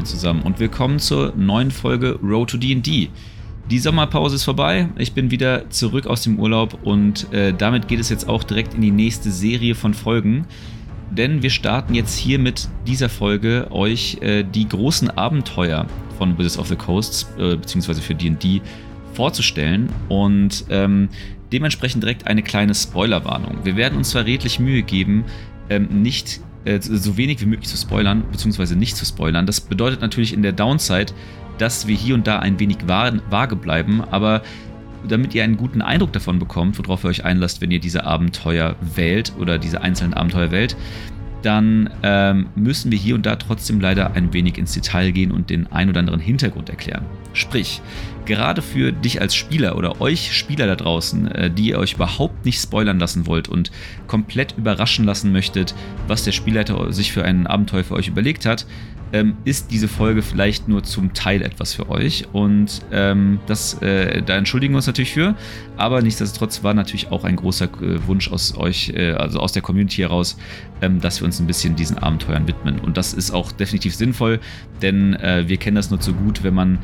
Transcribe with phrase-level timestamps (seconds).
[0.00, 3.10] Moin zusammen und willkommen zur neuen Folge Road to D&D.
[3.70, 8.00] Die Sommerpause ist vorbei, ich bin wieder zurück aus dem Urlaub und äh, damit geht
[8.00, 10.46] es jetzt auch direkt in die nächste Serie von Folgen.
[11.10, 15.86] Denn wir starten jetzt hier mit dieser Folge euch äh, die großen Abenteuer
[16.16, 18.62] von Wizards of the Coast, äh, beziehungsweise für D&D,
[19.12, 21.10] vorzustellen und ähm,
[21.52, 23.58] dementsprechend direkt eine kleine Spoilerwarnung.
[23.64, 25.26] Wir werden uns zwar redlich Mühe geben,
[25.68, 29.46] ähm, nicht äh, so wenig wie möglich zu spoilern, beziehungsweise nicht zu spoilern.
[29.46, 31.12] Das bedeutet natürlich in der Downside,
[31.58, 34.42] dass wir hier und da ein wenig vage bleiben, aber
[35.06, 38.76] damit ihr einen guten Eindruck davon bekommt, worauf ihr euch einlasst, wenn ihr diese Abenteuer
[38.94, 40.76] wählt oder diese einzelnen Abenteuer wählt,
[41.42, 45.48] dann ähm, müssen wir hier und da trotzdem leider ein wenig ins Detail gehen und
[45.48, 47.04] den ein oder anderen Hintergrund erklären.
[47.32, 47.80] Sprich,
[48.30, 52.44] gerade für dich als Spieler oder euch Spieler da draußen, äh, die ihr euch überhaupt
[52.44, 53.72] nicht spoilern lassen wollt und
[54.06, 55.74] komplett überraschen lassen möchtet,
[56.06, 58.66] was der Spielleiter sich für ein Abenteuer für euch überlegt hat,
[59.12, 62.26] ähm, ist diese Folge vielleicht nur zum Teil etwas für euch.
[62.32, 65.34] Und ähm, das, äh, da entschuldigen wir uns natürlich für.
[65.76, 69.62] Aber nichtsdestotrotz war natürlich auch ein großer äh, Wunsch aus euch, äh, also aus der
[69.62, 70.36] Community heraus,
[70.82, 72.78] ähm, dass wir uns ein bisschen diesen Abenteuern widmen.
[72.78, 74.40] Und das ist auch definitiv sinnvoll,
[74.82, 76.78] denn äh, wir kennen das nur zu gut, wenn man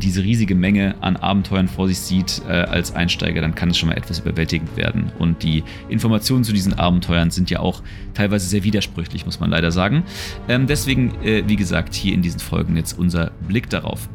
[0.00, 3.88] diese riesige Menge an Abenteuern vor sich sieht äh, als Einsteiger, dann kann es schon
[3.88, 5.12] mal etwas überwältigend werden.
[5.18, 7.82] Und die Informationen zu diesen Abenteuern sind ja auch
[8.14, 10.04] teilweise sehr widersprüchlich, muss man leider sagen.
[10.48, 14.08] Ähm, deswegen, wie gesagt, gesagt, hier in diesen Folgen jetzt unser Blick darauf.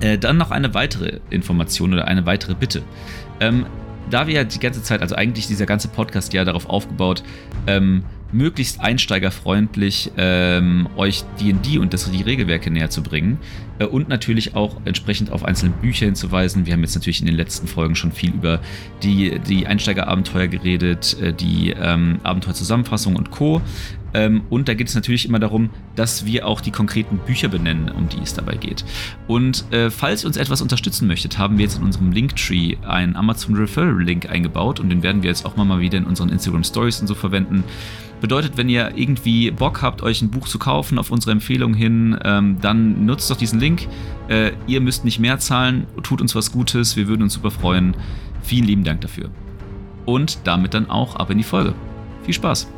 [0.00, 2.82] Äh, dann noch eine weitere Information oder eine weitere Bitte.
[3.40, 3.66] Ähm,
[4.10, 7.22] da wir ja die ganze Zeit, also eigentlich dieser ganze Podcast ja darauf aufgebaut,
[7.66, 13.38] ähm, möglichst einsteigerfreundlich ähm, euch D&D und das, die Regelwerke näher zu bringen
[13.78, 16.66] äh, und natürlich auch entsprechend auf einzelne Bücher hinzuweisen.
[16.66, 18.60] Wir haben jetzt natürlich in den letzten Folgen schon viel über
[19.02, 23.62] die, die Einsteigerabenteuer geredet, äh, die ähm, Abenteuerzusammenfassung und Co.
[24.14, 27.90] Ähm, und da geht es natürlich immer darum, dass wir auch die konkreten Bücher benennen,
[27.90, 28.84] um die es dabei geht.
[29.26, 33.16] Und äh, falls ihr uns etwas unterstützen möchtet, haben wir jetzt in unserem Linktree einen
[33.16, 36.64] Amazon Referral Link eingebaut und den werden wir jetzt auch mal wieder in unseren Instagram
[36.64, 37.64] Stories und so verwenden.
[38.20, 42.18] Bedeutet, wenn ihr irgendwie Bock habt, euch ein Buch zu kaufen auf unsere Empfehlung hin,
[42.24, 43.86] ähm, dann nutzt doch diesen Link.
[44.28, 47.96] Äh, ihr müsst nicht mehr zahlen, tut uns was Gutes, wir würden uns super freuen.
[48.42, 49.30] Vielen lieben Dank dafür.
[50.04, 51.74] Und damit dann auch ab in die Folge.
[52.24, 52.77] Viel Spaß!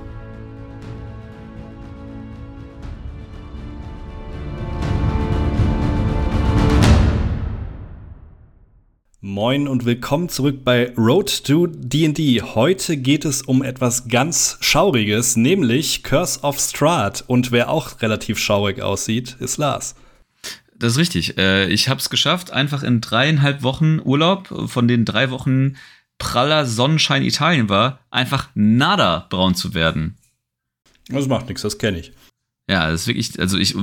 [9.31, 12.43] Moin und willkommen zurück bei Road to D&D.
[12.43, 17.23] Heute geht es um etwas ganz Schauriges, nämlich Curse of Strahd.
[17.29, 19.95] Und wer auch relativ schaurig aussieht, ist Lars.
[20.75, 21.39] Das ist richtig.
[21.39, 25.77] Äh, ich habe es geschafft, einfach in dreieinhalb Wochen Urlaub, von den drei Wochen
[26.19, 30.19] praller Sonnenschein Italien war, einfach nada braun zu werden.
[31.07, 32.11] Das macht nichts, das kenne ich.
[32.69, 33.77] Ja, das ist wirklich, also ich,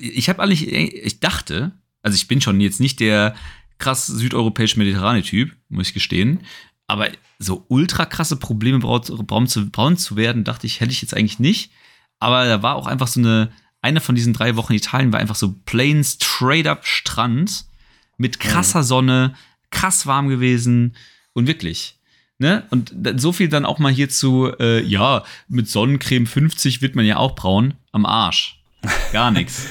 [0.00, 3.34] ich habe eigentlich, ich dachte, also ich bin schon jetzt nicht der
[3.78, 6.40] krass südeuropäisch-mediterrane Typ, muss ich gestehen.
[6.86, 7.08] Aber
[7.38, 11.38] so ultra krasse Probleme braun zu, braun zu werden, dachte ich, hätte ich jetzt eigentlich
[11.38, 11.70] nicht.
[12.18, 13.52] Aber da war auch einfach so eine,
[13.82, 17.66] eine von diesen drei Wochen Italien war einfach so plain straight up Strand
[18.16, 19.34] mit krasser Sonne,
[19.70, 20.96] krass warm gewesen
[21.32, 21.98] und wirklich.
[22.38, 22.64] Ne?
[22.70, 27.16] Und so viel dann auch mal hierzu, äh, ja, mit Sonnencreme 50 wird man ja
[27.16, 27.74] auch braun.
[27.92, 28.60] Am Arsch.
[29.12, 29.66] Gar nichts.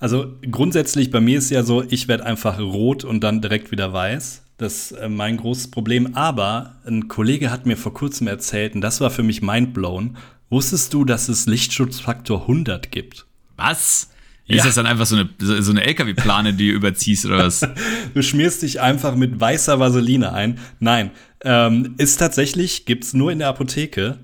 [0.00, 3.92] Also grundsätzlich bei mir ist ja so, ich werde einfach rot und dann direkt wieder
[3.92, 4.42] weiß.
[4.58, 6.14] Das ist äh, mein großes Problem.
[6.14, 10.16] Aber ein Kollege hat mir vor kurzem erzählt, und das war für mich mindblown,
[10.50, 13.26] wusstest du, dass es Lichtschutzfaktor 100 gibt?
[13.56, 14.10] Was?
[14.46, 14.56] Ja.
[14.56, 17.60] Ist das dann einfach so eine, so eine LKW-Plane, die du überziehst oder was?
[18.14, 20.58] du schmierst dich einfach mit weißer Vaseline ein.
[20.80, 21.10] Nein,
[21.44, 24.18] ähm, ist tatsächlich, gibt's nur in der Apotheke.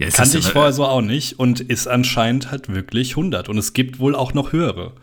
[0.00, 3.50] Ja, Kannte ich vorher so auch nicht und ist anscheinend halt wirklich 100.
[3.50, 4.94] Und es gibt wohl auch noch höhere.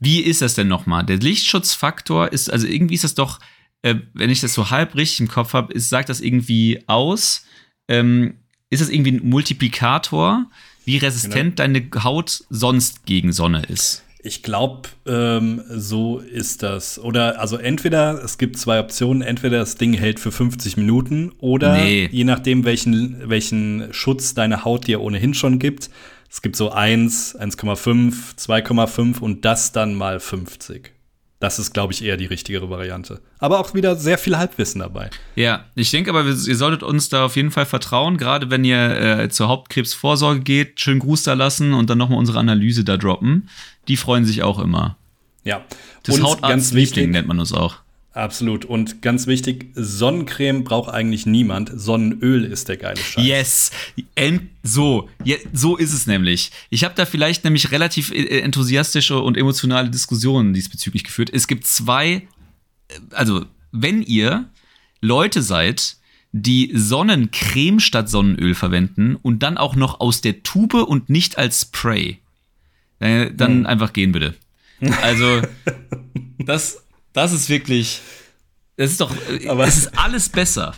[0.00, 1.04] Wie ist das denn nochmal?
[1.04, 3.40] Der Lichtschutzfaktor ist, also irgendwie ist das doch,
[3.82, 7.44] äh, wenn ich das so halb richtig im Kopf habe, sagt das irgendwie aus.
[7.88, 8.38] Ähm,
[8.70, 10.46] ist das irgendwie ein Multiplikator,
[10.86, 11.78] wie resistent genau.
[11.90, 14.02] deine Haut sonst gegen Sonne ist?
[14.24, 16.98] Ich glaube, ähm, so ist das.
[16.98, 21.76] Oder also entweder, es gibt zwei Optionen, entweder das Ding hält für 50 Minuten oder
[21.76, 22.08] nee.
[22.10, 25.90] je nachdem, welchen, welchen Schutz deine Haut dir ohnehin schon gibt.
[26.30, 30.92] Es gibt so 1, 1,5, 2,5 und das dann mal 50.
[31.42, 33.20] Das ist, glaube ich, eher die richtigere Variante.
[33.40, 35.10] Aber auch wieder sehr viel Halbwissen dabei.
[35.34, 38.78] Ja, ich denke aber, ihr solltet uns da auf jeden Fall vertrauen, gerade wenn ihr
[38.78, 43.48] äh, zur Hauptkrebsvorsorge geht, schön Gruß da lassen und dann nochmal unsere Analyse da droppen.
[43.88, 44.96] Die freuen sich auch immer.
[45.42, 45.64] Ja.
[46.04, 47.78] Das Hautarzt-Liebling nennt man uns auch.
[48.14, 48.66] Absolut.
[48.66, 51.70] Und ganz wichtig, Sonnencreme braucht eigentlich niemand.
[51.74, 53.24] Sonnenöl ist der geile Scheiß.
[53.24, 53.70] Yes.
[54.14, 56.52] End so, ja, so ist es nämlich.
[56.68, 61.30] Ich habe da vielleicht nämlich relativ äh, enthusiastische und emotionale Diskussionen diesbezüglich geführt.
[61.32, 62.22] Es gibt zwei, äh,
[63.12, 64.50] also wenn ihr
[65.00, 65.96] Leute seid,
[66.32, 71.62] die Sonnencreme statt Sonnenöl verwenden und dann auch noch aus der Tube und nicht als
[71.62, 72.18] Spray,
[73.00, 73.66] äh, dann hm.
[73.66, 74.34] einfach gehen bitte.
[75.00, 75.42] Also,
[76.38, 76.81] das,
[77.12, 78.00] das ist wirklich.
[78.76, 79.14] Das ist doch.
[79.48, 80.74] Aber es ist alles besser.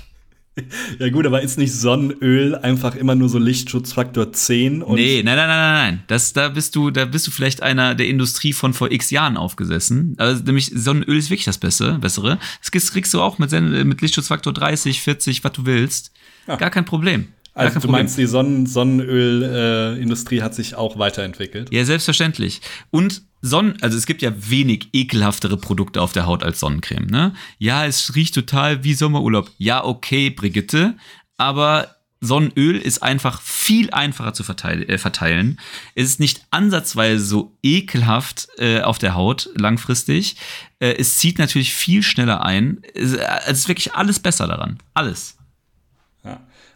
[0.98, 4.82] Ja, gut, aber ist nicht Sonnenöl einfach immer nur so Lichtschutzfaktor 10?
[4.82, 6.04] Und nee, nein, nein, nein, nein, nein.
[6.06, 9.36] Das, da, bist du, da bist du vielleicht einer der Industrie von vor x Jahren
[9.36, 10.14] aufgesessen.
[10.18, 12.38] Also, nämlich Sonnenöl ist wirklich das Beste, Bessere.
[12.60, 16.12] Das kriegst du auch mit, mit Lichtschutzfaktor 30, 40, was du willst.
[16.46, 16.56] Ja.
[16.56, 17.28] Gar kein Problem.
[17.54, 21.72] Also du meinst, die Sonnen Sonnenölindustrie äh, hat sich auch weiterentwickelt?
[21.72, 22.60] Ja, selbstverständlich.
[22.90, 27.34] Und Sonnen, also es gibt ja wenig ekelhaftere Produkte auf der Haut als Sonnencreme, ne?
[27.58, 29.50] Ja, es riecht total wie Sommerurlaub.
[29.58, 30.96] Ja, okay, Brigitte,
[31.36, 35.60] aber Sonnenöl ist einfach viel einfacher zu äh, verteilen.
[35.94, 40.36] Es ist nicht ansatzweise so ekelhaft äh, auf der Haut langfristig.
[40.78, 42.80] Äh, es zieht natürlich viel schneller ein.
[42.94, 44.78] Es, äh, es ist wirklich alles besser daran.
[44.94, 45.36] Alles.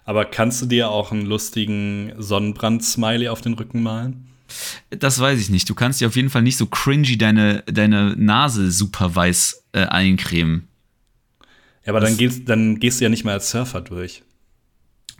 [0.05, 4.29] Aber kannst du dir auch einen lustigen Sonnenbrand-Smiley auf den Rücken malen?
[4.91, 5.69] Das weiß ich nicht.
[5.69, 9.85] Du kannst dir auf jeden Fall nicht so cringy deine, deine Nase super weiß äh,
[9.85, 10.69] eincremen.
[11.85, 14.23] Ja, aber dann gehst, dann gehst du ja nicht mehr als Surfer durch.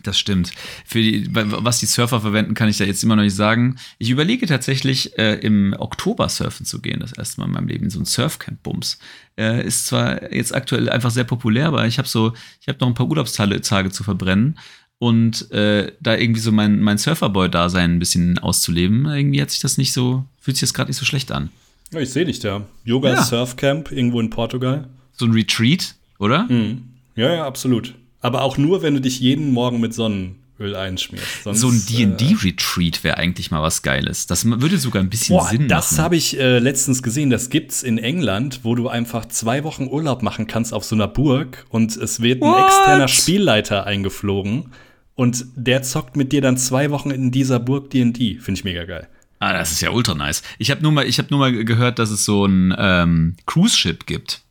[0.03, 0.53] Das stimmt.
[0.85, 3.79] Für die, was die Surfer verwenden, kann ich da jetzt immer noch nicht sagen.
[3.99, 7.91] Ich überlege tatsächlich, äh, im Oktober surfen zu gehen, das erste Mal in meinem Leben,
[7.91, 8.99] so ein Surfcamp-Bums.
[9.37, 12.87] Äh, ist zwar jetzt aktuell einfach sehr populär, aber ich habe so, ich habe noch
[12.87, 14.57] ein paar Urlaubstage zu verbrennen
[14.99, 19.79] und äh, da irgendwie so mein, mein Surferboy-Dasein ein bisschen auszuleben, irgendwie hat sich das
[19.79, 21.51] nicht so, fühlt sich das gerade nicht so schlecht an.
[21.93, 22.67] Ja, ich sehe dich da.
[22.85, 23.23] Yoga ja.
[23.23, 24.89] Surfcamp irgendwo in Portugal.
[25.13, 26.45] So ein Retreat, oder?
[26.45, 26.85] Mhm.
[27.15, 27.95] Ja, ja, absolut.
[28.21, 31.45] Aber auch nur, wenn du dich jeden Morgen mit Sonnenöl einschmierst.
[31.45, 34.27] Sonst, so ein D&D-Retreat wäre eigentlich mal was Geiles.
[34.27, 35.69] Das würde sogar ein bisschen boah, Sinn machen.
[35.69, 37.31] Das habe ich äh, letztens gesehen.
[37.31, 41.09] Das gibt's in England, wo du einfach zwei Wochen Urlaub machen kannst auf so einer
[41.09, 42.67] Burg und es wird ein What?
[42.67, 44.73] externer Spielleiter eingeflogen
[45.19, 48.39] und der zockt mit dir dann zwei Wochen in dieser Burg D&D.
[48.39, 49.09] Finde ich mega geil.
[49.41, 50.45] Ah, das ist ja ultra nice.
[50.59, 53.77] Ich habe nur mal, ich habe nur mal gehört, dass es so ein ähm, Cruise
[53.77, 54.43] Ship gibt,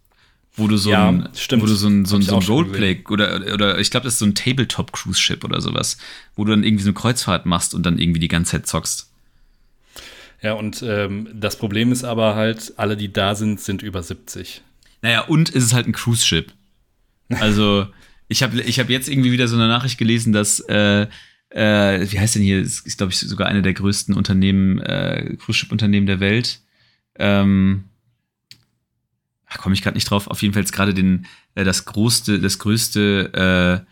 [0.58, 1.64] wo du so ja, ein, stimmt.
[1.64, 4.20] wo du so ein, so ein, so ein Roleplay oder oder ich glaube, das ist
[4.20, 5.98] so ein Tabletop Cruise Ship oder sowas,
[6.36, 9.10] wo du dann irgendwie so eine Kreuzfahrt machst und dann irgendwie die ganze Zeit zockst.
[10.42, 14.64] Ja, und ähm, das Problem ist aber halt, alle, die da sind, sind über 70.
[15.02, 16.52] Naja, und ist es halt ein Cruise Ship.
[17.30, 17.88] Also
[18.28, 21.08] ich habe ich hab jetzt irgendwie wieder so eine Nachricht gelesen, dass, äh,
[21.50, 25.36] äh, wie heißt denn hier, ist, ist glaube ich sogar eine der größten Unternehmen, äh,
[25.38, 26.62] Cruise Ship Unternehmen der Welt.
[27.16, 27.86] Ähm,
[29.58, 30.28] komme ich gerade nicht drauf.
[30.28, 31.26] Auf jeden Fall jetzt gerade den,
[31.56, 33.86] äh, das größte, das größte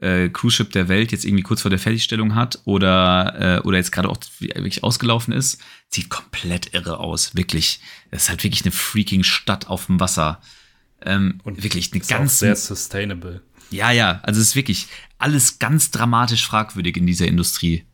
[0.00, 3.60] äh, äh, Cruise Ship der Welt jetzt irgendwie kurz vor der Fertigstellung hat oder, äh,
[3.60, 7.36] oder jetzt gerade auch wirklich ausgelaufen ist, sieht komplett irre aus.
[7.36, 7.80] Wirklich.
[8.10, 10.40] Das ist halt wirklich eine freaking Stadt auf dem Wasser.
[11.04, 12.38] Ähm, und wirklich eine ganz.
[12.38, 13.42] sehr sustainable.
[13.72, 14.88] Ja, ja, also es ist wirklich
[15.18, 17.84] alles ganz dramatisch fragwürdig in dieser Industrie.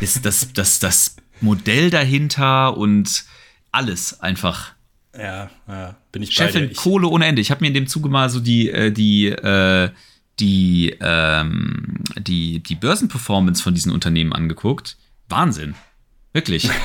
[0.00, 3.24] Ist das, das, das Modell dahinter und
[3.70, 4.72] alles einfach.
[5.16, 7.40] Ja, ja, bin ich Chefin bei Kohle ohne Ende.
[7.40, 9.90] Ich habe mir in dem Zuge mal so die, äh, die, äh,
[10.40, 14.96] die, ähm, die, die Börsenperformance von diesen Unternehmen angeguckt.
[15.28, 15.74] Wahnsinn.
[16.32, 16.68] Wirklich.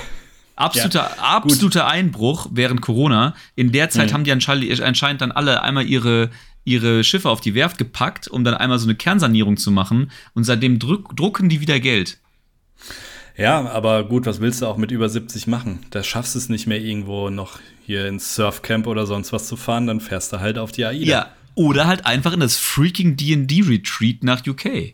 [0.59, 3.33] Absoluter, ja, absoluter Einbruch während Corona.
[3.55, 4.13] In der Zeit mhm.
[4.13, 6.31] haben die anscheinend dann alle einmal ihre,
[6.69, 10.11] ihre Schiffe auf die Werft gepackt, um dann einmal so eine Kernsanierung zu machen.
[10.33, 12.19] Und seitdem druck, drucken die wieder Geld.
[13.35, 15.79] Ja, aber gut, was willst du auch mit über 70 machen?
[15.91, 19.55] Da schaffst du es nicht mehr irgendwo noch hier ins Surfcamp oder sonst was zu
[19.55, 21.05] fahren, dann fährst du halt auf die AIDA.
[21.05, 24.93] Ja, oder halt einfach in das freaking D&D-Retreat nach UK.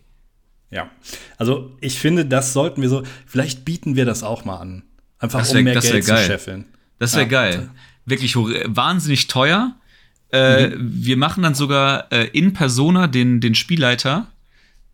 [0.72, 0.90] Ja,
[1.38, 4.84] also ich finde, das sollten wir so, vielleicht bieten wir das auch mal an.
[5.20, 6.18] Einfach wär, um mehr Geld geil.
[6.20, 6.66] zu scheffeln.
[7.00, 7.30] Das wäre ja.
[7.30, 7.70] geil.
[8.06, 9.76] Wirklich wahnsinnig teuer,
[10.36, 10.92] äh, mhm.
[10.94, 14.28] Wir machen dann sogar äh, in Persona den, den Spielleiter.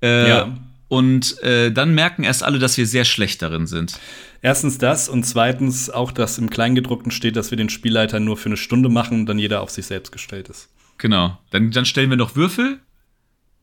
[0.02, 0.58] Äh, ja.
[0.88, 3.98] Und äh, dann merken erst alle, dass wir sehr schlecht darin sind.
[4.42, 8.48] Erstens das und zweitens auch, dass im Kleingedruckten steht, dass wir den Spielleiter nur für
[8.48, 10.70] eine Stunde machen und dann jeder auf sich selbst gestellt ist.
[10.98, 11.38] Genau.
[11.52, 12.80] Dann, dann stellen wir noch Würfel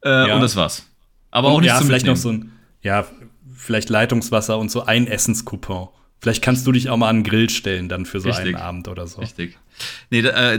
[0.05, 0.35] äh, ja.
[0.35, 0.87] und das war's.
[1.31, 2.17] Aber und auch nicht ja, zum vielleicht Mitnehmen.
[2.17, 3.07] noch so ein, ja,
[3.55, 5.89] vielleicht Leitungswasser und so ein Essenscoupon.
[6.21, 8.55] Vielleicht kannst du dich auch mal an den Grill stellen dann für so Richtig.
[8.55, 9.21] einen Abend oder so.
[9.21, 9.59] Richtig.
[10.11, 10.59] Nee, da, äh,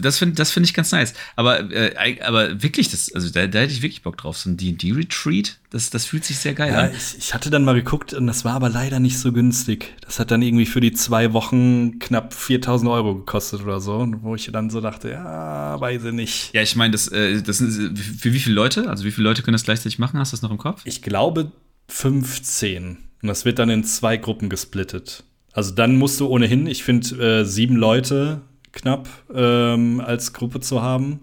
[0.00, 1.14] das finde das find ich ganz nice.
[1.34, 4.36] Aber, äh, aber wirklich, das, also da, da hätte ich wirklich Bock drauf.
[4.36, 6.90] So ein D&D-Retreat, das, das fühlt sich sehr geil ja, an.
[6.96, 9.94] Ich, ich hatte dann mal geguckt und das war aber leider nicht so günstig.
[10.00, 14.06] Das hat dann irgendwie für die zwei Wochen knapp 4000 Euro gekostet oder so.
[14.22, 16.54] Wo ich dann so dachte, ja, weiß ich nicht.
[16.54, 18.88] Ja, ich meine, das, äh, das sind für wie viele Leute?
[18.88, 20.18] Also wie viele Leute können das gleichzeitig machen?
[20.18, 20.82] Hast du das noch im Kopf?
[20.84, 21.52] Ich glaube
[21.88, 22.98] 15.
[23.22, 25.24] Und das wird dann in zwei Gruppen gesplittet.
[25.56, 30.82] Also dann musst du ohnehin, ich finde, äh, sieben Leute knapp ähm, als Gruppe zu
[30.82, 31.20] haben,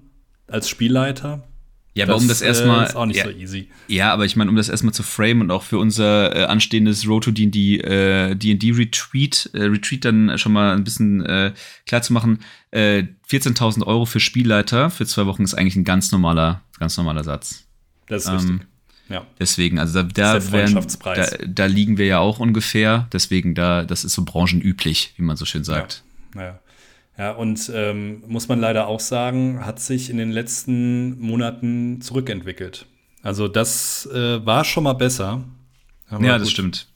[0.48, 1.44] als Spielleiter.
[1.94, 2.82] Ja, aber das, um das erstmal.
[2.82, 3.70] Äh, ist auch nicht ja, so easy.
[3.88, 7.08] Ja, aber ich meine, um das erstmal zu framen und auch für unser äh, anstehendes
[7.08, 11.54] Road to D&D äh, D&D Retreat, äh, Retreat dann schon mal ein bisschen äh,
[11.86, 12.40] klar zu machen,
[12.72, 17.24] äh, 14.000 Euro für Spielleiter für zwei Wochen ist eigentlich ein ganz normaler, ganz normaler
[17.24, 17.68] Satz.
[18.08, 18.73] Das ist ähm, richtig.
[19.10, 19.26] Ja.
[19.40, 23.08] Deswegen, also da, da, werden, da, da, liegen wir ja auch ungefähr.
[23.12, 26.04] Deswegen, da, das ist so branchenüblich, wie man so schön sagt.
[26.36, 26.60] Ja, ja.
[27.18, 32.86] ja und ähm, muss man leider auch sagen, hat sich in den letzten Monaten zurückentwickelt.
[33.22, 35.44] Also das äh, war schon mal besser.
[36.20, 36.88] Ja, das stimmt.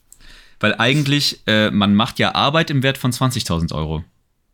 [0.60, 4.04] Weil eigentlich, äh, man macht ja Arbeit im Wert von 20.000 Euro.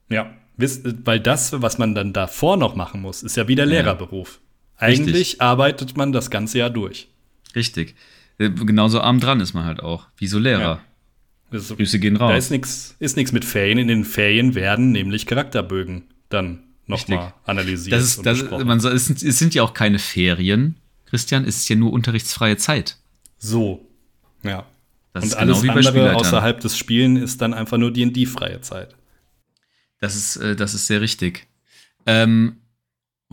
[0.09, 4.39] Ja, weil das, was man dann davor noch machen muss, ist ja wieder Lehrerberuf.
[4.77, 5.41] Eigentlich Richtig.
[5.41, 7.07] arbeitet man das ganze Jahr durch.
[7.55, 7.95] Richtig.
[8.37, 10.61] Äh, genauso arm dran ist man halt auch, wie so Lehrer.
[10.61, 10.81] Ja.
[11.51, 12.31] Grüße gehen raus.
[12.31, 13.77] Da ist nichts ist nix mit Ferien.
[13.77, 17.95] In den Ferien werden nämlich Charakterbögen dann nochmal analysiert.
[17.95, 21.57] Das ist, das, man soll, es, sind, es sind ja auch keine Ferien, Christian, es
[21.57, 22.97] ist ja nur unterrichtsfreie Zeit.
[23.37, 23.87] So,
[24.41, 24.65] ja.
[25.13, 28.95] Das und alles genau andere außerhalb des Spielen ist dann einfach nur D&D-freie Zeit.
[29.99, 31.45] Das ist, äh, das ist sehr richtig.
[32.07, 32.57] Ähm,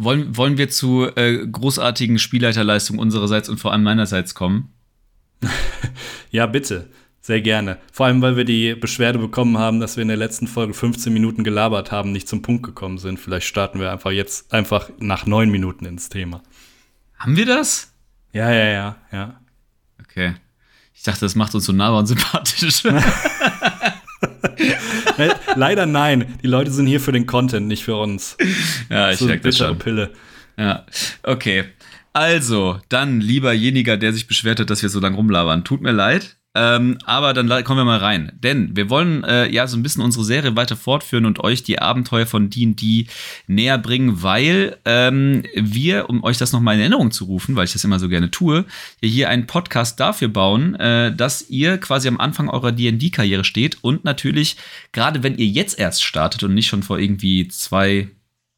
[0.02, 4.72] wollen, wollen wir zu äh, großartigen Spielleiterleistungen unsererseits und vor allem meinerseits kommen?
[6.30, 6.88] ja, bitte.
[7.22, 7.78] Sehr gerne.
[7.92, 11.12] Vor allem, weil wir die Beschwerde bekommen haben, dass wir in der letzten Folge 15
[11.12, 13.20] Minuten gelabert haben, nicht zum Punkt gekommen sind.
[13.20, 16.42] Vielleicht starten wir einfach jetzt einfach nach neun Minuten ins Thema.
[17.18, 17.92] Haben wir das?
[18.32, 19.40] Ja, ja, ja, ja.
[20.00, 20.34] Okay.
[20.94, 22.82] Ich dachte, das macht uns so nahbar und sympathisch.
[25.56, 26.38] Leider nein.
[26.42, 28.36] Die Leute sind hier für den Content, nicht für uns.
[28.88, 29.78] Ja, ich merke das schon.
[29.78, 30.10] Pille.
[30.58, 30.86] Ja,
[31.22, 31.64] okay.
[32.12, 35.64] Also, dann lieber jeniger, der sich beschwert hat, dass wir so lange rumlabern.
[35.64, 36.36] Tut mir leid.
[36.52, 38.32] Ähm, aber dann kommen wir mal rein.
[38.42, 41.78] Denn wir wollen äh, ja so ein bisschen unsere Serie weiter fortführen und euch die
[41.78, 43.06] Abenteuer von DD
[43.46, 47.72] näher bringen, weil ähm, wir, um euch das nochmal in Erinnerung zu rufen, weil ich
[47.72, 48.64] das immer so gerne tue,
[49.00, 54.04] hier einen Podcast dafür bauen, äh, dass ihr quasi am Anfang eurer DD-Karriere steht und
[54.04, 54.56] natürlich,
[54.90, 58.08] gerade wenn ihr jetzt erst startet und nicht schon vor irgendwie zwei,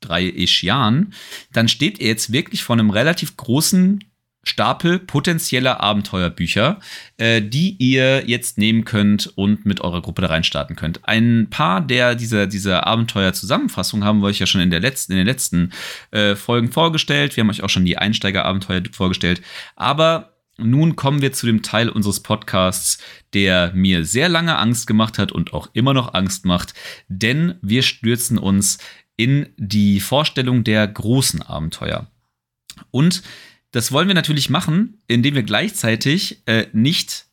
[0.01, 1.13] drei Jahren,
[1.53, 4.03] dann steht ihr jetzt wirklich vor einem relativ großen
[4.45, 6.81] Stapel potenzieller Abenteuerbücher,
[7.17, 11.01] äh, die ihr jetzt nehmen könnt und mit eurer Gruppe da reinstarten könnt.
[11.07, 15.19] Ein paar der dieser, dieser Abenteuer-Zusammenfassungen haben wir euch ja schon in, der letzten, in
[15.19, 15.73] den letzten
[16.11, 17.37] äh, Folgen vorgestellt.
[17.37, 19.43] Wir haben euch auch schon die Einsteiger-Abenteuer vorgestellt.
[19.77, 22.99] Aber nun kommen wir zu dem Teil unseres Podcasts,
[23.35, 26.75] der mir sehr lange Angst gemacht hat und auch immer noch Angst macht,
[27.09, 28.79] denn wir stürzen uns
[29.17, 32.07] in die Vorstellung der großen Abenteuer.
[32.91, 33.23] Und
[33.73, 37.27] das wollen wir natürlich machen, indem wir gleichzeitig äh, nicht,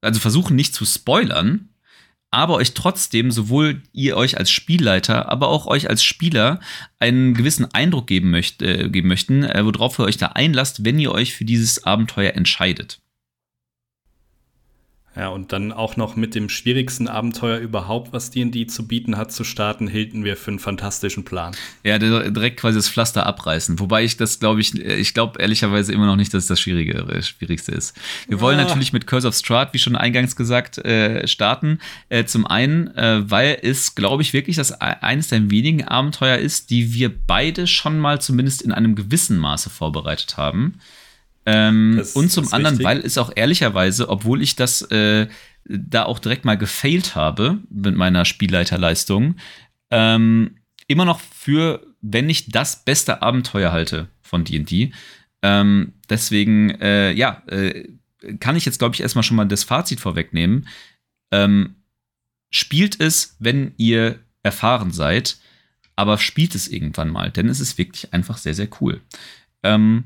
[0.00, 1.68] also versuchen nicht zu spoilern,
[2.30, 6.58] aber euch trotzdem sowohl ihr euch als Spielleiter, aber auch euch als Spieler
[6.98, 10.98] einen gewissen Eindruck geben, möcht, äh, geben möchten, äh, worauf ihr euch da einlasst, wenn
[10.98, 13.00] ihr euch für dieses Abenteuer entscheidet.
[15.16, 19.30] Ja, und dann auch noch mit dem schwierigsten Abenteuer überhaupt, was D&D zu bieten hat,
[19.30, 21.54] zu starten, hielten wir für einen fantastischen Plan.
[21.84, 23.78] Ja, direkt quasi das Pflaster abreißen.
[23.78, 26.98] Wobei ich das, glaube ich, ich glaube ehrlicherweise immer noch nicht, dass es das Schwierige,
[26.98, 27.96] äh, Schwierigste ist.
[28.26, 28.42] Wir ja.
[28.42, 31.78] wollen natürlich mit Curse of Strahd, wie schon eingangs gesagt, äh, starten.
[32.08, 36.38] Äh, zum einen, äh, weil es, glaube ich, wirklich das e-, eines der wenigen Abenteuer
[36.38, 40.80] ist, die wir beide schon mal zumindest in einem gewissen Maße vorbereitet haben.
[41.46, 42.86] Ähm, und zum anderen, wichtig.
[42.86, 45.28] weil es auch ehrlicherweise, obwohl ich das äh,
[45.64, 49.36] da auch direkt mal gefailt habe mit meiner Spielleiterleistung,
[49.90, 54.92] ähm, immer noch für, wenn nicht das beste Abenteuer halte von D&D.
[55.42, 57.88] Ähm, deswegen, äh, ja, äh,
[58.40, 60.68] kann ich jetzt, glaube ich, erstmal schon mal das Fazit vorwegnehmen.
[61.30, 61.76] Ähm,
[62.50, 65.38] spielt es, wenn ihr erfahren seid,
[65.96, 69.00] aber spielt es irgendwann mal, denn es ist wirklich einfach sehr, sehr cool.
[69.62, 70.04] Ähm,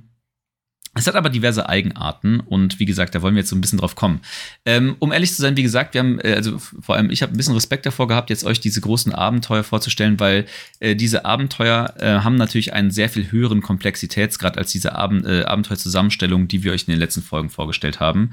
[0.98, 3.78] es hat aber diverse Eigenarten und wie gesagt, da wollen wir jetzt so ein bisschen
[3.78, 4.20] drauf kommen.
[4.64, 7.32] Ähm, um ehrlich zu sein, wie gesagt, wir haben, äh, also vor allem ich habe
[7.32, 10.46] ein bisschen Respekt davor gehabt, jetzt euch diese großen Abenteuer vorzustellen, weil
[10.80, 15.44] äh, diese Abenteuer äh, haben natürlich einen sehr viel höheren Komplexitätsgrad als diese Ab äh,
[15.44, 18.30] Abenteuerzusammenstellung, die wir euch in den letzten Folgen vorgestellt haben.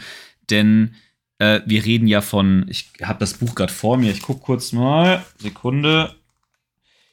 [0.50, 0.96] Denn
[1.38, 4.72] Äh, wir reden ja von, ich habe das Buch gerade vor mir, ich gucke kurz
[4.72, 6.16] mal, Sekunde.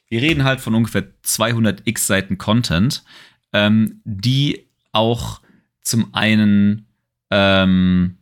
[0.07, 3.03] Wir reden halt von ungefähr 200 x Seiten Content,
[3.51, 5.41] ähm, die auch
[5.83, 6.87] zum einen
[7.31, 8.17] ähm,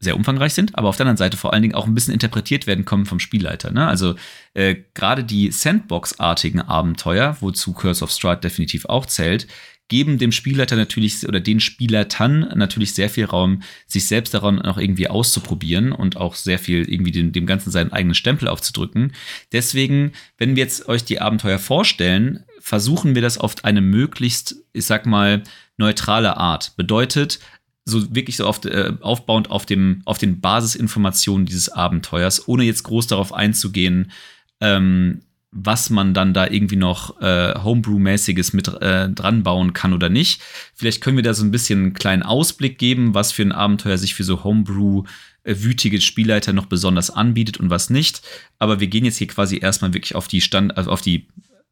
[0.00, 2.66] sehr umfangreich sind, aber auf der anderen Seite vor allen Dingen auch ein bisschen interpretiert
[2.66, 3.70] werden kommen vom Spielleiter.
[3.70, 3.86] Ne?
[3.86, 4.14] Also
[4.54, 9.46] äh, gerade die Sandbox-artigen Abenteuer, wozu Curse of Strahd definitiv auch zählt,
[9.88, 14.78] geben dem Spielleiter natürlich oder den Spielleitern natürlich sehr viel Raum, sich selbst daran auch
[14.78, 19.12] irgendwie auszuprobieren und auch sehr viel irgendwie dem, dem Ganzen seinen eigenen Stempel aufzudrücken.
[19.52, 24.86] Deswegen, wenn wir jetzt euch die Abenteuer vorstellen, versuchen wir das auf eine möglichst, ich
[24.86, 25.42] sag mal,
[25.80, 26.76] neutrale Art.
[26.76, 27.40] Bedeutet,
[27.84, 32.84] so wirklich so auf, äh, aufbauend auf, dem, auf den Basisinformationen dieses Abenteuers, ohne jetzt
[32.84, 34.12] groß darauf einzugehen,
[34.60, 40.08] ähm, was man dann da irgendwie noch äh, Homebrew-mäßiges mit äh, dran bauen kann oder
[40.08, 40.40] nicht.
[40.74, 43.98] Vielleicht können wir da so ein bisschen einen kleinen Ausblick geben, was für ein Abenteuer
[43.98, 45.02] sich für so Homebrew
[45.42, 48.22] äh, wütige Spielleiter noch besonders anbietet und was nicht.
[48.60, 51.26] Aber wir gehen jetzt hier quasi erstmal wirklich auf die Stand, also auf die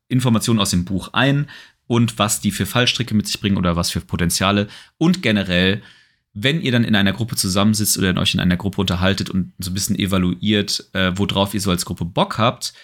[0.09, 1.49] Informationen aus dem Buch ein
[1.89, 4.69] und was die für Fallstricke mit sich bringen oder was für Potenziale
[4.99, 5.83] und generell
[6.35, 9.71] wenn ihr dann in einer Gruppe zusammensitzt oder euch in einer Gruppe unterhaltet und so
[9.71, 12.75] ein bisschen evaluiert, äh, worauf ihr so als Gruppe Bock habt,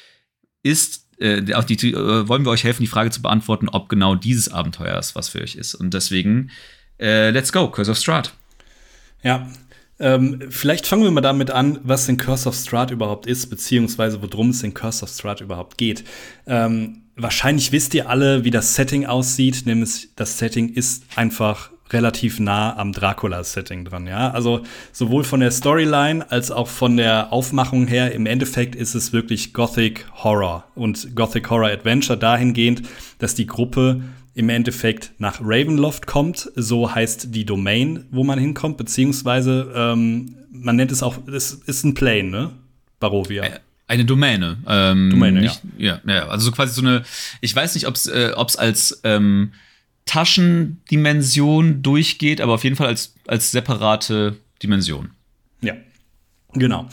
[0.62, 4.14] ist, äh, auch die, äh, wollen wir euch helfen, die Frage zu beantworten, ob genau
[4.14, 5.74] dieses Abenteuer ist, was für euch ist.
[5.74, 6.50] Und deswegen,
[6.98, 8.32] äh, let's go, Curse of Strahd.
[9.22, 9.48] Ja,
[10.00, 14.20] ähm, vielleicht fangen wir mal damit an, was denn Curse of Strahd überhaupt ist, beziehungsweise
[14.20, 16.04] worum es in Curse of Strahd überhaupt geht.
[16.46, 22.40] Ähm, wahrscheinlich wisst ihr alle, wie das Setting aussieht, nämlich das Setting ist einfach relativ
[22.40, 24.30] nah am Dracula-Setting dran, ja.
[24.30, 29.12] Also sowohl von der Storyline als auch von der Aufmachung her, im Endeffekt ist es
[29.12, 32.82] wirklich Gothic Horror und Gothic Horror Adventure dahingehend,
[33.18, 34.02] dass die Gruppe
[34.34, 40.76] im Endeffekt nach Ravenloft kommt, so heißt die Domain, wo man hinkommt, beziehungsweise ähm, man
[40.76, 42.50] nennt es auch, es ist ein Plane, ne?
[42.98, 43.44] Barovia.
[43.86, 44.58] Eine Domäne.
[44.66, 46.00] Ähm, Domäne, nicht, ja.
[46.06, 46.14] ja.
[46.14, 46.28] ja.
[46.28, 47.02] Also so quasi so eine,
[47.40, 49.52] ich weiß nicht, ob es äh, als ähm,
[50.06, 55.10] Taschendimension durchgeht, aber auf jeden Fall als, als separate Dimension.
[56.56, 56.86] Genau.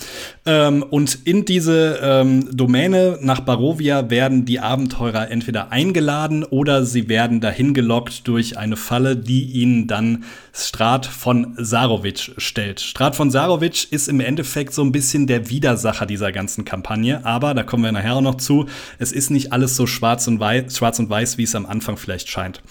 [0.45, 7.07] Ähm, und in diese ähm, Domäne nach Barovia werden die Abenteurer entweder eingeladen oder sie
[7.09, 12.81] werden dahin gelockt durch eine Falle, die ihnen dann Strat von Sarovic stellt.
[12.81, 17.53] Strat von Sarovic ist im Endeffekt so ein bisschen der Widersacher dieser ganzen Kampagne, aber
[17.53, 18.65] da kommen wir nachher auch noch zu.
[18.97, 21.97] Es ist nicht alles so schwarz und weiß, schwarz und weiß, wie es am Anfang
[21.97, 22.63] vielleicht scheint.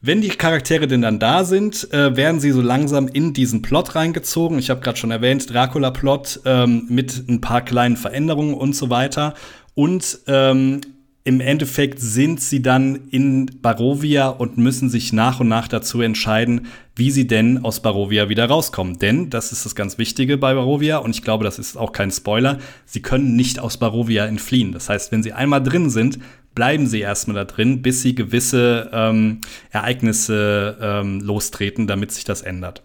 [0.00, 3.94] Wenn die Charaktere denn dann da sind, äh, werden sie so langsam in diesen Plot
[3.94, 4.58] reingezogen.
[4.58, 9.34] Ich habe gerade schon erwähnt, Dracula-Plot ähm, mit ein paar kleinen Veränderungen und so weiter.
[9.74, 10.80] Und ähm,
[11.26, 16.68] im Endeffekt sind sie dann in Barovia und müssen sich nach und nach dazu entscheiden,
[16.94, 19.00] wie sie denn aus Barovia wieder rauskommen.
[19.00, 22.12] Denn, das ist das ganz Wichtige bei Barovia, und ich glaube, das ist auch kein
[22.12, 24.70] Spoiler, sie können nicht aus Barovia entfliehen.
[24.70, 26.20] Das heißt, wenn sie einmal drin sind,
[26.56, 32.40] bleiben sie erstmal da drin, bis sie gewisse ähm, Ereignisse ähm, lostreten, damit sich das
[32.40, 32.82] ändert.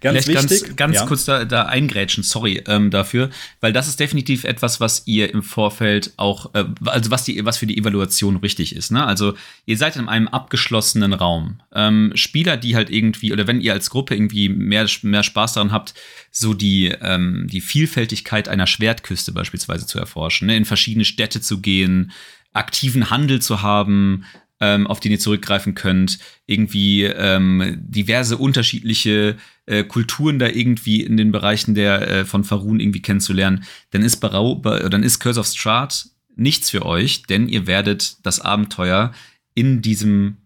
[0.00, 1.06] Ganz Vielleicht wichtig, ganz, ganz ja.
[1.06, 3.28] kurz da, da eingrätschen, sorry ähm, dafür,
[3.60, 7.58] weil das ist definitiv etwas, was ihr im Vorfeld auch, äh, also was, die, was
[7.58, 8.90] für die Evaluation richtig ist.
[8.90, 9.04] Ne?
[9.04, 9.34] Also
[9.66, 11.60] ihr seid in einem abgeschlossenen Raum.
[11.74, 15.72] Ähm, Spieler, die halt irgendwie, oder wenn ihr als Gruppe irgendwie mehr, mehr Spaß daran
[15.72, 15.92] habt,
[16.30, 20.56] so die, ähm, die Vielfältigkeit einer Schwertküste beispielsweise zu erforschen, ne?
[20.56, 22.12] in verschiedene Städte zu gehen,
[22.52, 24.24] aktiven Handel zu haben,
[24.60, 29.36] ähm, auf den ihr zurückgreifen könnt, irgendwie ähm, diverse unterschiedliche
[29.66, 34.18] äh, Kulturen da irgendwie in den Bereichen der äh, von Farun irgendwie kennenzulernen, dann ist
[34.18, 39.12] Barau, dann ist Curse of Strahd nichts für euch, denn ihr werdet das Abenteuer
[39.54, 40.36] in diesem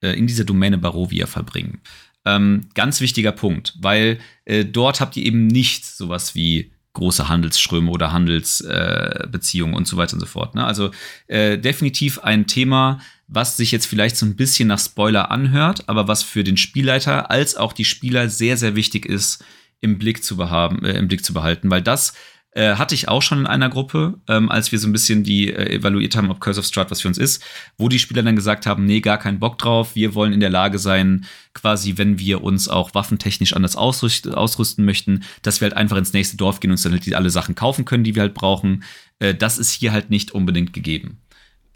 [0.00, 1.80] äh, in dieser Domäne Barovia verbringen.
[2.24, 7.90] Ähm, ganz wichtiger Punkt, weil äh, dort habt ihr eben nicht sowas wie große Handelsströme
[7.90, 10.54] oder Handelsbeziehungen äh, und so weiter und so fort.
[10.54, 10.64] Ne?
[10.64, 10.90] Also
[11.26, 16.08] äh, definitiv ein Thema, was sich jetzt vielleicht so ein bisschen nach Spoiler anhört, aber
[16.08, 19.44] was für den Spielleiter als auch die Spieler sehr, sehr wichtig ist,
[19.80, 22.14] im Blick zu, behaben, äh, im Blick zu behalten, weil das
[22.52, 25.52] äh, hatte ich auch schon in einer Gruppe, ähm, als wir so ein bisschen die
[25.52, 27.44] äh, evaluiert haben, ob Curse of Strahd was für uns ist,
[27.76, 30.50] wo die Spieler dann gesagt haben, nee, gar keinen Bock drauf, wir wollen in der
[30.50, 35.76] Lage sein, quasi, wenn wir uns auch waffentechnisch anders ausrüsten, ausrüsten möchten, dass wir halt
[35.76, 38.22] einfach ins nächste Dorf gehen und uns dann halt alle Sachen kaufen können, die wir
[38.22, 38.82] halt brauchen.
[39.18, 41.18] Äh, das ist hier halt nicht unbedingt gegeben.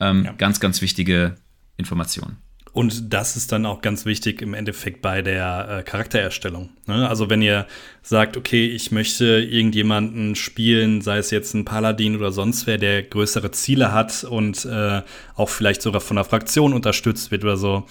[0.01, 0.33] Ähm, ja.
[0.33, 1.37] Ganz, ganz wichtige
[1.77, 2.37] Information.
[2.73, 6.71] Und das ist dann auch ganz wichtig im Endeffekt bei der äh, Charaktererstellung.
[6.87, 7.07] Ne?
[7.07, 7.67] Also wenn ihr
[8.01, 13.03] sagt, okay, ich möchte irgendjemanden spielen, sei es jetzt ein Paladin oder sonst wer, der
[13.03, 15.03] größere Ziele hat und äh,
[15.35, 17.85] auch vielleicht sogar von der Fraktion unterstützt wird oder so,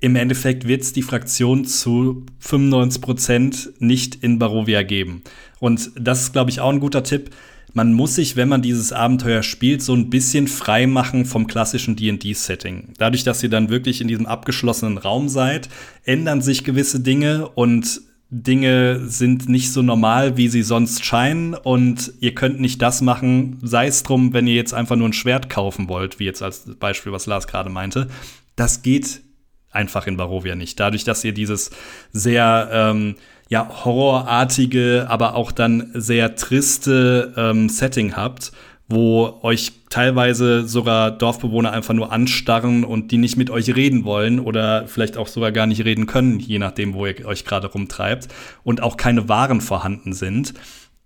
[0.00, 5.22] im Endeffekt wird es die Fraktion zu 95 Prozent nicht in Barovia geben.
[5.58, 7.30] Und das ist, glaube ich, auch ein guter Tipp.
[7.76, 11.94] Man muss sich, wenn man dieses Abenteuer spielt, so ein bisschen frei machen vom klassischen
[11.94, 12.94] D&D-Setting.
[12.96, 15.68] Dadurch, dass ihr dann wirklich in diesem abgeschlossenen Raum seid,
[16.02, 22.14] ändern sich gewisse Dinge und Dinge sind nicht so normal, wie sie sonst scheinen und
[22.20, 25.50] ihr könnt nicht das machen, sei es drum, wenn ihr jetzt einfach nur ein Schwert
[25.50, 28.08] kaufen wollt, wie jetzt als Beispiel, was Lars gerade meinte.
[28.56, 29.20] Das geht
[29.70, 30.80] einfach in Barovia nicht.
[30.80, 31.72] Dadurch, dass ihr dieses
[32.10, 33.16] sehr ähm,
[33.48, 38.52] ja, horrorartige, aber auch dann sehr triste ähm, Setting habt,
[38.88, 44.40] wo euch teilweise sogar Dorfbewohner einfach nur anstarren und die nicht mit euch reden wollen
[44.40, 48.28] oder vielleicht auch sogar gar nicht reden können, je nachdem, wo ihr euch gerade rumtreibt
[48.62, 50.54] und auch keine Waren vorhanden sind.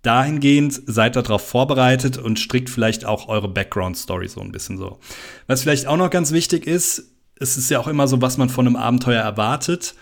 [0.01, 4.99] Dahingehend seid darauf vorbereitet und strickt vielleicht auch eure Background-Story so ein bisschen so.
[5.45, 8.49] Was vielleicht auch noch ganz wichtig ist, es ist ja auch immer so, was man
[8.49, 9.95] von einem Abenteuer erwartet.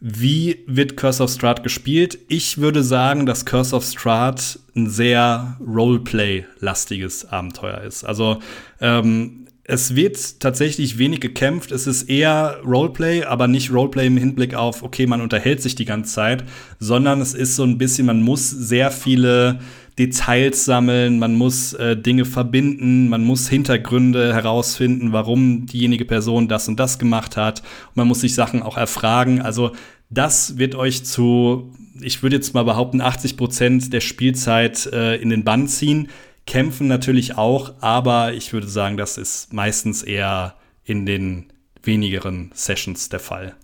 [0.00, 2.18] Wie wird Curse of Strahd gespielt?
[2.28, 8.04] Ich würde sagen, dass Curse of Strahd ein sehr Roleplay-lastiges Abenteuer ist.
[8.04, 8.38] Also
[8.80, 11.72] ähm, es wird tatsächlich wenig gekämpft.
[11.72, 15.84] Es ist eher Roleplay, aber nicht Roleplay im Hinblick auf, okay, man unterhält sich die
[15.84, 16.44] ganze Zeit,
[16.78, 19.58] sondern es ist so ein bisschen, man muss sehr viele
[19.98, 26.68] Details sammeln, man muss äh, Dinge verbinden, man muss Hintergründe herausfinden, warum diejenige Person das
[26.68, 27.60] und das gemacht hat.
[27.88, 29.42] Und man muss sich Sachen auch erfragen.
[29.42, 29.72] Also
[30.10, 35.30] das wird euch zu, ich würde jetzt mal behaupten, 80 Prozent der Spielzeit äh, in
[35.30, 36.08] den Bann ziehen.
[36.46, 43.08] Kämpfen natürlich auch, aber ich würde sagen, das ist meistens eher in den wenigeren Sessions
[43.08, 43.54] der Fall.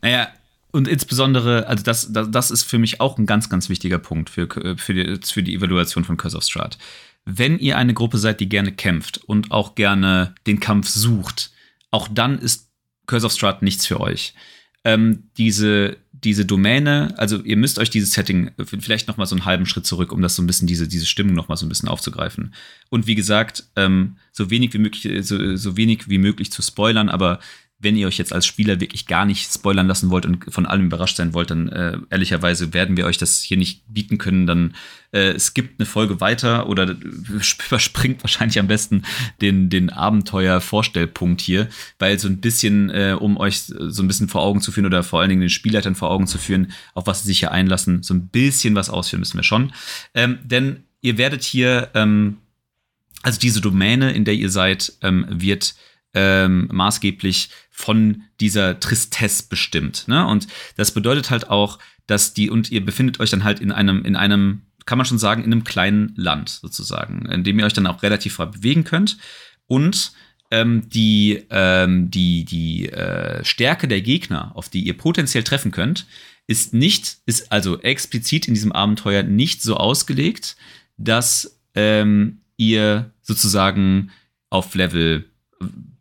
[0.00, 0.28] Naja,
[0.72, 4.30] und insbesondere, also das, das, das, ist für mich auch ein ganz, ganz wichtiger Punkt
[4.30, 6.78] für, für, die, für die Evaluation von Curse of Strahd.
[7.24, 11.52] Wenn ihr eine Gruppe seid, die gerne kämpft und auch gerne den Kampf sucht,
[11.90, 12.70] auch dann ist
[13.06, 14.34] Curse of Strahd nichts für euch.
[14.84, 19.44] Ähm, diese, diese Domäne, also ihr müsst euch dieses Setting vielleicht noch mal so einen
[19.44, 21.68] halben Schritt zurück, um das so ein bisschen, diese, diese Stimmung noch mal so ein
[21.68, 22.54] bisschen aufzugreifen.
[22.88, 27.08] Und wie gesagt, ähm, so wenig wie möglich, so, so wenig wie möglich zu spoilern,
[27.08, 27.40] aber
[27.80, 30.86] wenn ihr euch jetzt als Spieler wirklich gar nicht spoilern lassen wollt und von allem
[30.86, 34.46] überrascht sein wollt, dann äh, ehrlicherweise werden wir euch das hier nicht bieten können.
[34.46, 34.74] Dann
[35.12, 36.94] äh, gibt eine Folge weiter oder
[37.68, 39.02] überspringt wahrscheinlich am besten
[39.40, 44.42] den, den Abenteuer-Vorstellpunkt hier, weil so ein bisschen, äh, um euch so ein bisschen vor
[44.42, 47.22] Augen zu führen oder vor allen Dingen den Spielleitern vor Augen zu führen, auf was
[47.22, 49.72] sie sich hier einlassen, so ein bisschen was ausführen müssen wir schon.
[50.14, 52.36] Ähm, denn ihr werdet hier, ähm,
[53.22, 55.74] also diese Domäne, in der ihr seid, ähm, wird
[56.14, 60.08] ähm, maßgeblich von dieser Tristesse bestimmt.
[60.08, 60.26] Ne?
[60.26, 60.46] Und
[60.76, 64.16] das bedeutet halt auch, dass die, und ihr befindet euch dann halt in einem, in
[64.16, 67.86] einem, kann man schon sagen, in einem kleinen Land sozusagen, in dem ihr euch dann
[67.86, 69.18] auch relativ frei bewegen könnt.
[69.66, 70.12] Und
[70.50, 76.06] ähm, die, ähm, die, die äh, Stärke der Gegner, auf die ihr potenziell treffen könnt,
[76.48, 80.56] ist nicht, ist also explizit in diesem Abenteuer nicht so ausgelegt,
[80.96, 84.10] dass ähm, ihr sozusagen
[84.50, 85.29] auf Level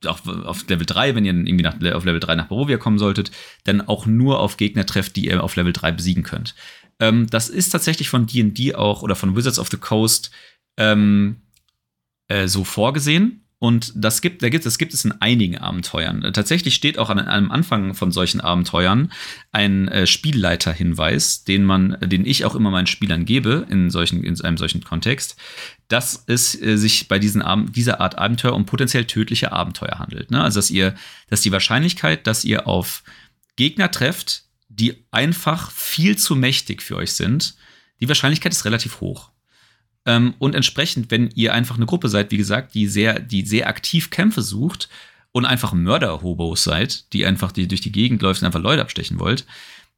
[0.06, 3.32] auch auf Level 3, wenn ihr irgendwie nach, auf Level 3 nach Barovia kommen solltet,
[3.66, 6.56] dann auch nur auf Gegner trefft, die ihr auf Level 3 besiegen könnt.
[7.00, 10.32] Ähm, das ist tatsächlich von D&D auch oder von Wizards of the Coast
[10.78, 11.38] ähm,
[12.28, 13.39] äh, so vorgesehen.
[13.60, 16.22] Und das gibt, da gibt, das gibt es in einigen Abenteuern.
[16.34, 19.12] Tatsächlich steht auch an einem Anfang von solchen Abenteuern
[19.52, 24.40] ein äh, Spielleiterhinweis, den man, den ich auch immer meinen Spielern gebe in solchen, in
[24.40, 25.36] einem solchen Kontext,
[25.90, 30.32] dass es äh, sich bei diesen Ab dieser Art Abenteuer um potenziell tödliche Abenteuer handelt.
[30.32, 30.42] Ne?
[30.42, 30.96] Also dass ihr,
[31.30, 33.04] dass die Wahrscheinlichkeit, dass ihr auf
[33.58, 37.56] Gegner trefft, die einfach viel zu mächtig für euch sind,
[38.00, 39.32] die Wahrscheinlichkeit ist relativ hoch.
[40.06, 43.68] Ähm, und entsprechend, wenn ihr einfach eine Gruppe seid, wie gesagt, die sehr, die sehr
[43.68, 44.90] aktiv Kämpfe sucht
[45.32, 49.20] und einfach Mörder-Hobos seid, die einfach die durch die Gegend läuft und einfach Leute abstechen
[49.20, 49.46] wollt,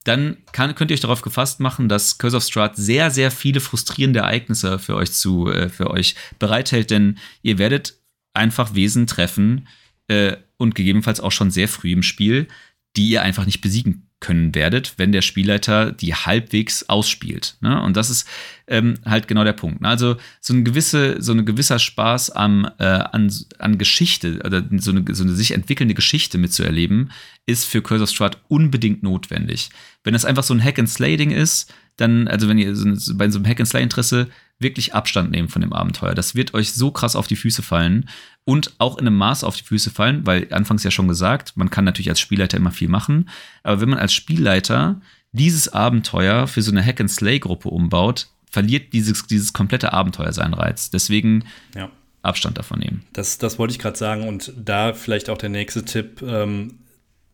[0.03, 3.59] dann kann, könnt ihr euch darauf gefasst machen, dass Curse of Strahd sehr, sehr viele
[3.59, 7.95] frustrierende Ereignisse für euch zu, äh, für euch bereithält, denn ihr werdet
[8.33, 9.67] einfach Wesen treffen
[10.07, 12.47] äh, und gegebenenfalls auch schon sehr früh im Spiel,
[12.95, 17.57] die ihr einfach nicht besiegen können werdet, wenn der Spielleiter die halbwegs ausspielt.
[17.59, 17.81] Ne?
[17.81, 18.27] Und das ist
[18.67, 19.81] ähm, halt genau der Punkt.
[19.81, 19.89] Ne?
[19.89, 24.91] Also so ein gewisse, so ein gewisser Spaß am, äh, an, an Geschichte oder so
[24.91, 27.11] eine, so eine sich entwickelnde Geschichte mitzuerleben,
[27.45, 29.69] ist für Curse of Strahd unbedingt notwendig.
[30.03, 33.47] Wenn es einfach so ein Hack-and-Slay-Ding ist, dann, also wenn ihr so, bei so einem
[33.47, 36.13] Hack-and-Slay-Interesse wirklich Abstand nehmen von dem Abenteuer.
[36.13, 38.07] Das wird euch so krass auf die Füße fallen
[38.43, 41.69] und auch in einem Maß auf die Füße fallen, weil anfangs ja schon gesagt, man
[41.69, 43.29] kann natürlich als Spielleiter immer viel machen,
[43.63, 45.01] aber wenn man als Spielleiter
[45.31, 50.89] dieses Abenteuer für so eine Hack-and-Slay-Gruppe umbaut, verliert dieses, dieses komplette Abenteuer seinen Reiz.
[50.89, 51.89] Deswegen ja.
[52.21, 53.03] Abstand davon nehmen.
[53.13, 56.21] Das, das wollte ich gerade sagen und da vielleicht auch der nächste Tipp.
[56.21, 56.79] Ähm,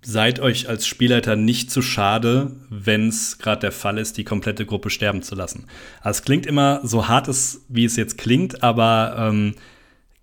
[0.01, 4.65] seid euch als Spielleiter nicht zu schade, wenn es gerade der Fall ist, die komplette
[4.65, 5.65] Gruppe sterben zu lassen.
[6.01, 7.29] Also es klingt immer so hart,
[7.67, 9.55] wie es jetzt klingt, aber ähm,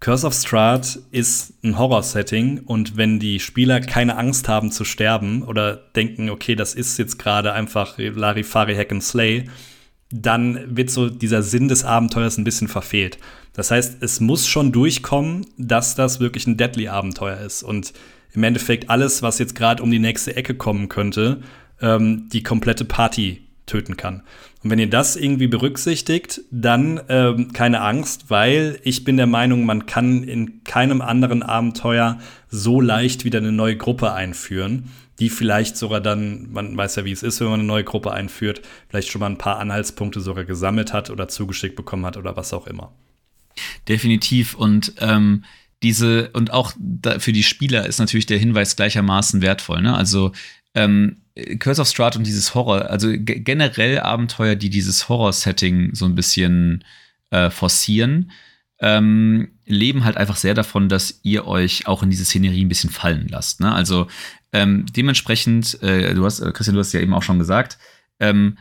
[0.01, 5.43] Curse of Strahd ist ein Horror-Setting und wenn die Spieler keine Angst haben zu sterben
[5.43, 9.49] oder denken, okay, das ist jetzt gerade einfach Larifari Hack and Slay,
[10.11, 13.19] dann wird so dieser Sinn des Abenteuers ein bisschen verfehlt.
[13.55, 17.93] Das heißt, es muss schon durchkommen, dass das wirklich ein Deadly-Abenteuer ist und
[18.35, 21.40] im Endeffekt alles, was jetzt gerade um die nächste Ecke kommen könnte,
[21.81, 24.23] ähm, die komplette Party töten kann.
[24.62, 29.64] Und wenn ihr das irgendwie berücksichtigt, dann ähm, keine Angst, weil ich bin der Meinung,
[29.64, 32.18] man kann in keinem anderen Abenteuer
[32.49, 37.12] so leicht wieder eine neue Gruppe einführen, die vielleicht sogar dann, man weiß ja, wie
[37.12, 40.44] es ist, wenn man eine neue Gruppe einführt, vielleicht schon mal ein paar Anhaltspunkte sogar
[40.44, 42.92] gesammelt hat oder zugeschickt bekommen hat oder was auch immer.
[43.88, 45.44] Definitiv und ähm
[45.85, 49.83] diese, und auch da, für die Spieler ist natürlich der Hinweis gleichermaßen wertvoll.
[49.83, 49.94] Ne?
[49.94, 50.33] Also
[50.75, 51.18] ähm,
[51.59, 56.85] Curse of Strahd und dieses Horror, also generell Abenteuer, die dieses Horror-Setting so ein bisschen
[57.31, 58.33] äh, forcieren,
[58.81, 62.90] ähm, leben halt einfach sehr davon, dass ihr euch auch in diese Szenerie ein bisschen
[62.90, 63.61] fallen lasst.
[63.61, 63.73] Ne?
[63.73, 64.07] Also
[64.53, 67.79] ähm, dementsprechend, äh, du hast, Christian, du hast ja eben auch schon gesagt,
[68.20, 68.57] ähm,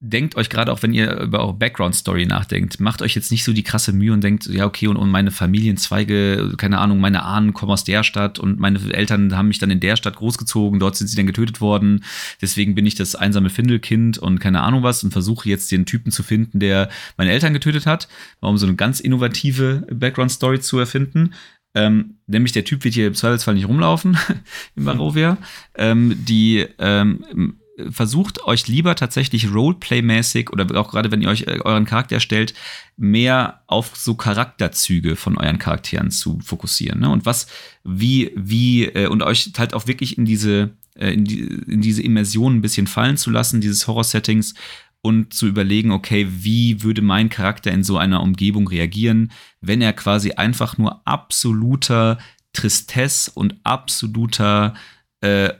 [0.00, 3.52] denkt euch gerade auch, wenn ihr über eure Background-Story nachdenkt, macht euch jetzt nicht so
[3.52, 7.52] die krasse Mühe und denkt, ja, okay, und, und meine Familienzweige, keine Ahnung, meine Ahnen
[7.52, 10.94] kommen aus der Stadt und meine Eltern haben mich dann in der Stadt großgezogen, dort
[10.94, 12.04] sind sie dann getötet worden,
[12.40, 16.12] deswegen bin ich das einsame Findelkind und keine Ahnung was und versuche jetzt den Typen
[16.12, 18.08] zu finden, der meine Eltern getötet hat,
[18.40, 21.34] um so eine ganz innovative Background-Story zu erfinden.
[21.74, 24.16] Ähm, nämlich der Typ wird hier im Zweifelsfall nicht rumlaufen
[24.76, 25.36] im Barovia.
[25.74, 27.57] Ähm, die ähm,
[27.90, 32.54] versucht euch lieber tatsächlich Roleplay-mäßig oder auch gerade wenn ihr euch äh, euren Charakter erstellt,
[32.96, 37.00] mehr auf so Charakterzüge von euren Charakteren zu fokussieren.
[37.00, 37.10] Ne?
[37.10, 37.46] Und was,
[37.84, 42.02] wie, wie, äh, und euch halt auch wirklich in diese, äh, in, die, in diese
[42.02, 44.54] Immersion ein bisschen fallen zu lassen, dieses Horror-Settings
[45.00, 49.92] und zu überlegen, okay, wie würde mein Charakter in so einer Umgebung reagieren, wenn er
[49.92, 52.18] quasi einfach nur absoluter
[52.52, 54.74] Tristesse und absoluter
[55.20, 55.50] äh,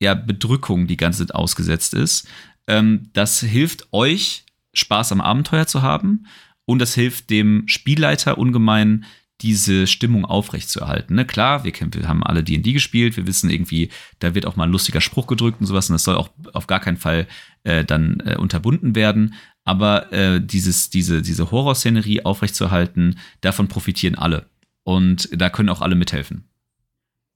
[0.00, 2.26] ja, Bedrückung die ganze Zeit ausgesetzt ist.
[2.66, 6.26] Ähm, das hilft euch, Spaß am Abenteuer zu haben
[6.64, 9.04] und das hilft dem Spielleiter ungemein,
[9.40, 11.16] diese Stimmung aufrechtzuerhalten.
[11.16, 11.24] Ne?
[11.24, 14.72] Klar, wir, wir haben alle D&D gespielt, wir wissen irgendwie, da wird auch mal ein
[14.72, 17.26] lustiger Spruch gedrückt und sowas und das soll auch auf gar keinen Fall
[17.64, 19.34] äh, dann äh, unterbunden werden.
[19.64, 24.46] Aber äh, dieses, diese, diese Horrorszenerie aufrechtzuerhalten, davon profitieren alle.
[24.84, 26.44] Und da können auch alle mithelfen.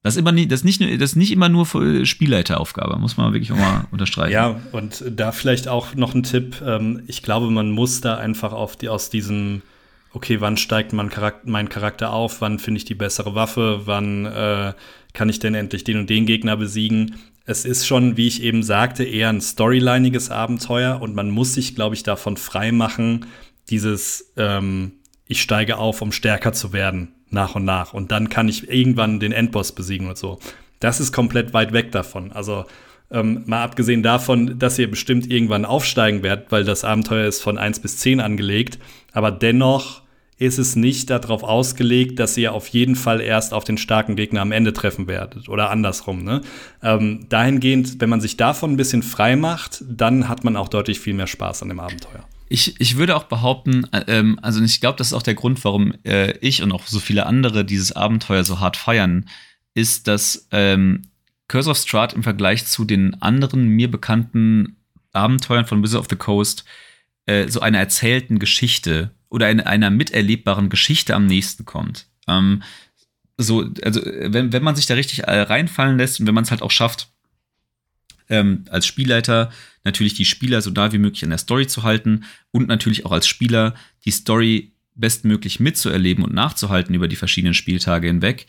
[0.05, 1.64] Das ist, immer nie, das, ist nicht, das ist nicht immer nur
[2.05, 4.35] Spielleiteraufgabe, muss man wirklich auch mal unterstreichen.
[4.35, 6.61] Ja, und da vielleicht auch noch ein Tipp.
[6.62, 9.62] Ähm, ich glaube, man muss da einfach auf die, aus diesem,
[10.12, 14.27] okay, wann steigt mein Charakter, mein Charakter auf, wann finde ich die bessere Waffe, wann
[14.27, 14.75] äh,
[15.14, 17.14] kann ich denn endlich den und den Gegner besiegen.
[17.47, 21.75] Es ist schon, wie ich eben sagte, eher ein storyliniges Abenteuer und man muss sich,
[21.75, 23.25] glaube ich, davon frei machen,
[23.71, 24.93] dieses ähm,
[25.27, 27.92] ich steige auf, um stärker zu werden nach und nach.
[27.92, 30.38] Und dann kann ich irgendwann den Endboss besiegen und so.
[30.81, 32.33] Das ist komplett weit weg davon.
[32.33, 32.64] Also
[33.11, 37.59] ähm, mal abgesehen davon, dass ihr bestimmt irgendwann aufsteigen werdet, weil das Abenteuer ist von
[37.59, 38.79] 1 bis 10 angelegt.
[39.12, 40.03] Aber dennoch
[40.37, 44.40] ist es nicht darauf ausgelegt, dass ihr auf jeden Fall erst auf den starken Gegner
[44.40, 46.25] am Ende treffen werdet oder andersrum.
[46.25, 46.40] Ne?
[46.83, 50.99] Ähm, dahingehend, wenn man sich davon ein bisschen frei macht, dann hat man auch deutlich
[50.99, 52.25] viel mehr Spaß an dem Abenteuer.
[52.49, 55.65] Ich, ich würde auch behaupten, äh, ähm, also ich glaube, das ist auch der Grund,
[55.65, 59.29] warum äh, ich und auch so viele andere dieses Abenteuer so hart feiern,
[59.75, 61.03] ist, dass ähm,
[61.49, 64.77] Curse of Strahd im Vergleich zu den anderen mir bekannten
[65.13, 66.65] Abenteuern von Wizard of the Coast
[67.27, 72.07] äh, so einer erzählten Geschichte oder in einer miterlebbaren Geschichte am nächsten kommt.
[72.29, 72.63] Ähm,
[73.37, 76.51] so, also wenn, wenn man sich da richtig äh, reinfallen lässt und wenn man es
[76.51, 77.09] halt auch schafft,
[78.29, 79.51] ähm, als Spielleiter
[79.85, 83.13] natürlich die Spieler so da wie möglich an der Story zu halten und natürlich auch
[83.13, 88.47] als Spieler die Story bestmöglich mitzuerleben und nachzuhalten über die verschiedenen Spieltage hinweg,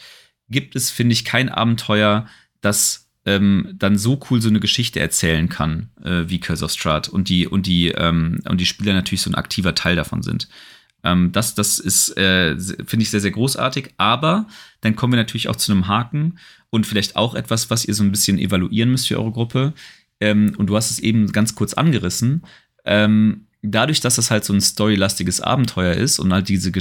[0.50, 2.28] gibt es, finde ich, kein Abenteuer,
[2.62, 7.10] das ähm, dann so cool so eine Geschichte erzählen kann äh, wie Curse of Strahd
[7.10, 10.48] und die und die ähm, und die Spieler natürlich so ein aktiver Teil davon sind.
[11.06, 13.94] Ähm, das das ist äh, finde ich sehr sehr großartig.
[13.98, 14.48] Aber
[14.82, 16.40] dann kommen wir natürlich auch zu einem Haken
[16.70, 19.74] und vielleicht auch etwas, was ihr so ein bisschen evaluieren müsst für eure Gruppe
[20.20, 22.44] ähm, und du hast es eben ganz kurz angerissen,
[22.86, 26.72] ähm, dadurch, dass das halt so ein storylastiges Abenteuer ist und halt diese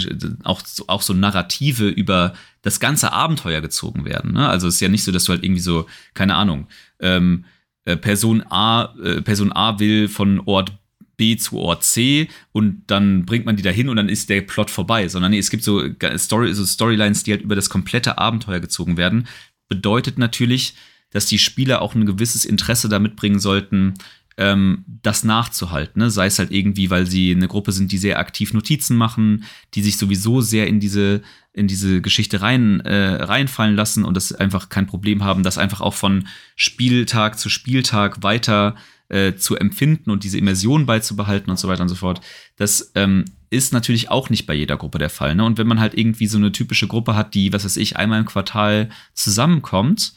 [0.44, 4.32] auch, auch so Narrative über das ganze Abenteuer gezogen werden.
[4.32, 4.48] Ne?
[4.48, 6.68] Also es ist ja nicht so, dass du halt irgendwie so, keine Ahnung,
[7.00, 7.44] ähm,
[7.84, 10.72] äh, Person A, äh, Person A will von Ort
[11.16, 14.70] B zu Ort C und dann bringt man die dahin und dann ist der Plot
[14.70, 15.83] vorbei, sondern nee, es gibt so,
[16.16, 19.27] Story, so Storylines, die halt über das komplette Abenteuer gezogen werden.
[19.68, 20.74] Bedeutet natürlich,
[21.11, 23.94] dass die Spieler auch ein gewisses Interesse damit bringen sollten,
[24.37, 26.00] ähm, das nachzuhalten.
[26.00, 26.11] Ne?
[26.11, 29.83] Sei es halt irgendwie, weil sie eine Gruppe sind, die sehr aktiv Notizen machen, die
[29.83, 31.22] sich sowieso sehr in diese,
[31.53, 35.81] in diese Geschichte rein, äh, reinfallen lassen und das einfach kein Problem haben, das einfach
[35.81, 38.93] auch von Spieltag zu Spieltag weiter äh,
[39.37, 42.20] zu empfinden und diese Immersion beizubehalten und so weiter und so fort.
[42.57, 45.35] Das ähm, ist natürlich auch nicht bei jeder Gruppe der Fall.
[45.35, 45.44] Ne?
[45.44, 48.20] Und wenn man halt irgendwie so eine typische Gruppe hat, die, was weiß ich, einmal
[48.20, 50.14] im Quartal zusammenkommt,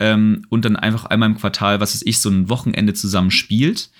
[0.00, 3.90] ähm, und dann einfach einmal im Quartal, was weiß ich, so ein Wochenende zusammen spielt,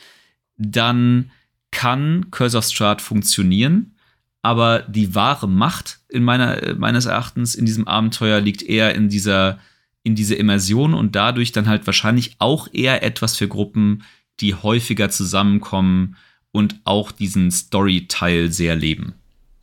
[0.56, 1.30] dann
[1.70, 3.96] kann Curse of Strahd funktionieren.
[4.42, 9.08] Aber die wahre Macht in meiner, äh, meines Erachtens in diesem Abenteuer liegt eher in
[9.08, 9.58] dieser,
[10.02, 14.02] in diese Immersion und dadurch dann halt wahrscheinlich auch eher etwas für Gruppen,
[14.40, 16.16] die häufiger zusammenkommen
[16.52, 19.14] und auch diesen Story-Teil sehr leben.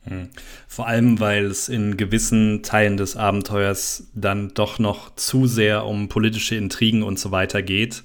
[0.04, 0.28] Hm.
[0.66, 6.08] Vor allem, weil es in gewissen Teilen des Abenteuers dann doch noch zu sehr um
[6.08, 8.02] politische Intrigen und so weiter geht.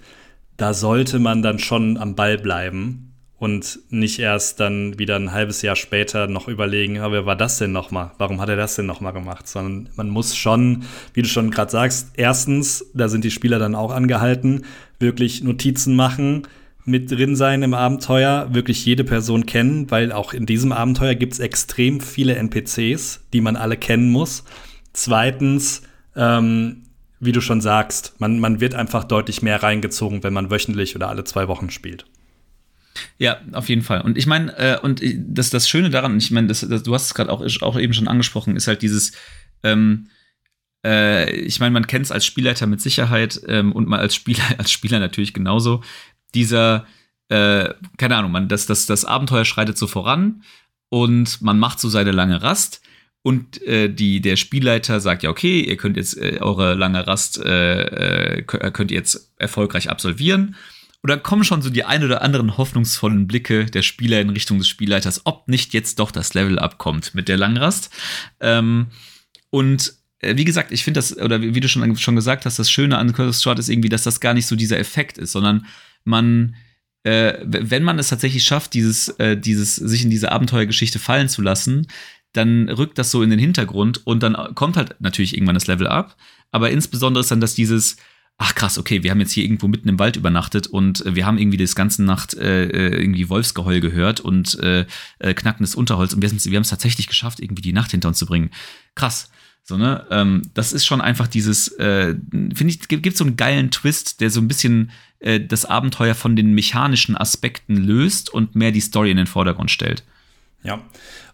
[0.57, 3.06] Da sollte man dann schon am Ball bleiben
[3.39, 7.59] und nicht erst dann wieder ein halbes Jahr später noch überlegen, aber wer war das
[7.59, 8.11] denn nochmal?
[8.17, 9.47] Warum hat er das denn nochmal gemacht?
[9.47, 13.75] Sondern man muss schon, wie du schon gerade sagst, erstens, da sind die Spieler dann
[13.75, 14.65] auch angehalten,
[14.99, 16.47] wirklich Notizen machen,
[16.83, 21.33] mit drin sein im Abenteuer, wirklich jede Person kennen, weil auch in diesem Abenteuer gibt
[21.33, 24.45] es extrem viele NPCs, die man alle kennen muss.
[24.93, 25.83] Zweitens,
[26.15, 26.83] ähm,
[27.19, 31.09] wie du schon sagst, man, man wird einfach deutlich mehr reingezogen, wenn man wöchentlich oder
[31.09, 32.05] alle zwei Wochen spielt.
[33.17, 34.01] Ja, auf jeden Fall.
[34.01, 37.07] Und ich meine, äh, und das, das Schöne daran, ich meine, das, das, du hast
[37.07, 39.13] es gerade auch, auch eben schon angesprochen, ist halt dieses,
[39.63, 40.09] ähm,
[40.85, 44.43] äh, ich meine, man kennt es als Spielleiter mit Sicherheit ähm, und mal als Spieler,
[44.57, 45.83] als Spieler natürlich genauso
[46.33, 46.85] dieser,
[47.29, 50.43] äh, keine Ahnung, man, das, das, das Abenteuer schreitet so voran
[50.89, 52.81] und man macht so seine lange Rast.
[53.23, 57.37] Und äh, die, der Spielleiter sagt, ja, okay, ihr könnt jetzt äh, eure lange Rast
[57.43, 60.55] äh, äh könnt ihr jetzt erfolgreich absolvieren.
[61.03, 64.67] Dann kommen schon so die ein oder anderen hoffnungsvollen Blicke der Spieler in Richtung des
[64.67, 67.89] Spielleiters, ob nicht jetzt doch das Level abkommt mit der Langrast.
[68.41, 68.87] Ähm,
[69.49, 72.71] und äh, wie gesagt, ich finde das, oder wie du schon, schon gesagt hast, das
[72.71, 75.65] Schöne an Curse Short ist irgendwie, dass das gar nicht so dieser Effekt ist, sondern
[76.03, 76.55] man,
[77.03, 81.41] äh, wenn man es tatsächlich schafft, dieses, äh, dieses, sich in diese Abenteuergeschichte fallen zu
[81.41, 81.87] lassen,
[82.33, 85.87] dann rückt das so in den Hintergrund und dann kommt halt natürlich irgendwann das Level
[85.87, 86.17] ab.
[86.51, 87.97] Aber insbesondere ist dann, dass dieses,
[88.37, 91.37] ach krass, okay, wir haben jetzt hier irgendwo mitten im Wald übernachtet und wir haben
[91.37, 94.85] irgendwie das ganze Nacht äh, äh irgendwie Wolfsgeheul gehört und äh,
[95.19, 98.19] äh, knackendes Unterholz und wir, wir haben es tatsächlich geschafft, irgendwie die Nacht hinter uns
[98.19, 98.51] zu bringen.
[98.95, 99.31] Krass.
[99.63, 100.05] So, ne?
[100.11, 104.21] Ähm, das ist schon einfach dieses, äh, finde ich, gibt, gibt so einen geilen Twist,
[104.21, 108.79] der so ein bisschen äh, das Abenteuer von den mechanischen Aspekten löst und mehr die
[108.79, 110.03] Story in den Vordergrund stellt.
[110.63, 110.81] Ja,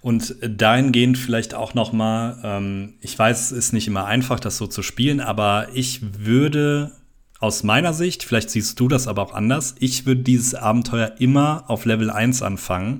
[0.03, 4.57] und dahingehend vielleicht auch noch mal, ähm, ich weiß, es ist nicht immer einfach, das
[4.57, 6.91] so zu spielen, aber ich würde
[7.39, 11.63] aus meiner Sicht, vielleicht siehst du das aber auch anders, ich würde dieses Abenteuer immer
[11.67, 12.99] auf Level 1 anfangen,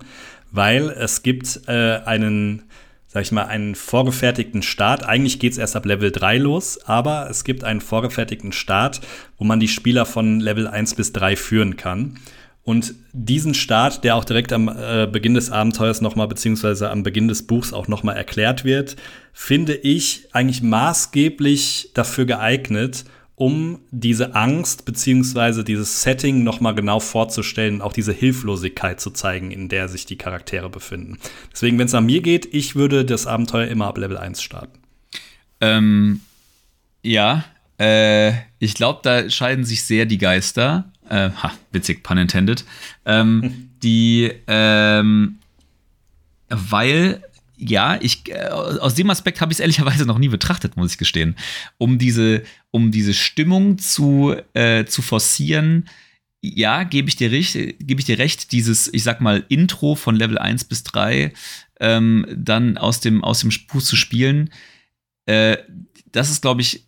[0.52, 2.64] weil es gibt äh, einen
[3.08, 5.04] sag ich mal, einen vorgefertigten Start.
[5.04, 9.02] Eigentlich geht es erst ab Level 3 los, aber es gibt einen vorgefertigten Start,
[9.38, 12.18] wo man die Spieler von Level 1 bis 3 führen kann.
[12.64, 17.28] Und diesen Start, der auch direkt am äh, Beginn des Abenteuers nochmal, beziehungsweise am Beginn
[17.28, 18.96] des Buchs auch nochmal erklärt wird,
[19.34, 23.04] finde ich eigentlich maßgeblich dafür geeignet,
[23.36, 29.68] um diese Angst beziehungsweise dieses Setting nochmal genau vorzustellen, auch diese Hilflosigkeit zu zeigen, in
[29.68, 31.18] der sich die Charaktere befinden.
[31.52, 34.80] Deswegen, wenn es an mir geht, ich würde das Abenteuer immer ab Level 1 starten.
[35.60, 36.22] Ähm,
[37.02, 37.44] ja,
[37.80, 40.93] äh, ich glaube, da scheiden sich sehr die Geister.
[41.10, 42.66] Äh, ha, witzig, pun intended.
[43.06, 45.40] Ähm, die, ähm,
[46.50, 47.24] weil
[47.56, 50.98] ja, ich, äh, aus dem Aspekt habe ich es ehrlicherweise noch nie betrachtet, muss ich
[50.98, 51.36] gestehen.
[51.78, 55.90] Um diese, um diese Stimmung zu, äh, zu forcieren,
[56.42, 60.16] ja, gebe ich dir recht, gebe ich dir recht, dieses, ich sag mal, Intro von
[60.16, 61.32] Level 1 bis 3
[61.80, 64.50] ähm, dann aus dem, aus dem Buch zu spielen,
[65.26, 65.58] äh,
[66.12, 66.86] das ist, glaube ich,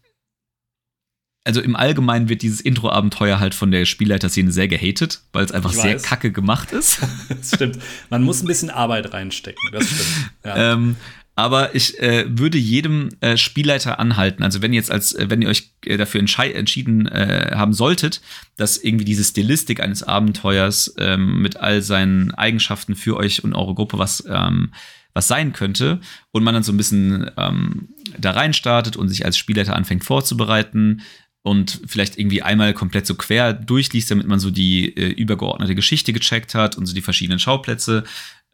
[1.46, 5.72] also im Allgemeinen wird dieses Intro-Abenteuer halt von der Spielleiterszene sehr gehatet, weil es einfach
[5.72, 7.00] sehr kacke gemacht ist.
[7.30, 7.78] das stimmt.
[8.10, 10.32] Man muss ein bisschen Arbeit reinstecken, das stimmt.
[10.44, 10.74] Ja.
[10.74, 10.96] Ähm,
[11.36, 15.42] aber ich äh, würde jedem äh, Spielleiter anhalten, also wenn ihr jetzt als, äh, wenn
[15.42, 18.22] ihr euch äh, dafür entschieden äh, haben solltet,
[18.56, 23.76] dass irgendwie diese Stilistik eines Abenteuers ähm, mit all seinen Eigenschaften für euch und eure
[23.76, 24.72] Gruppe was ähm,
[25.16, 27.88] was sein könnte und man dann so ein bisschen ähm,
[28.20, 31.02] da rein startet und sich als Spielleiter anfängt vorzubereiten,
[31.46, 36.12] und vielleicht irgendwie einmal komplett so quer durchliest, damit man so die äh, übergeordnete Geschichte
[36.12, 38.04] gecheckt hat und so die verschiedenen Schauplätze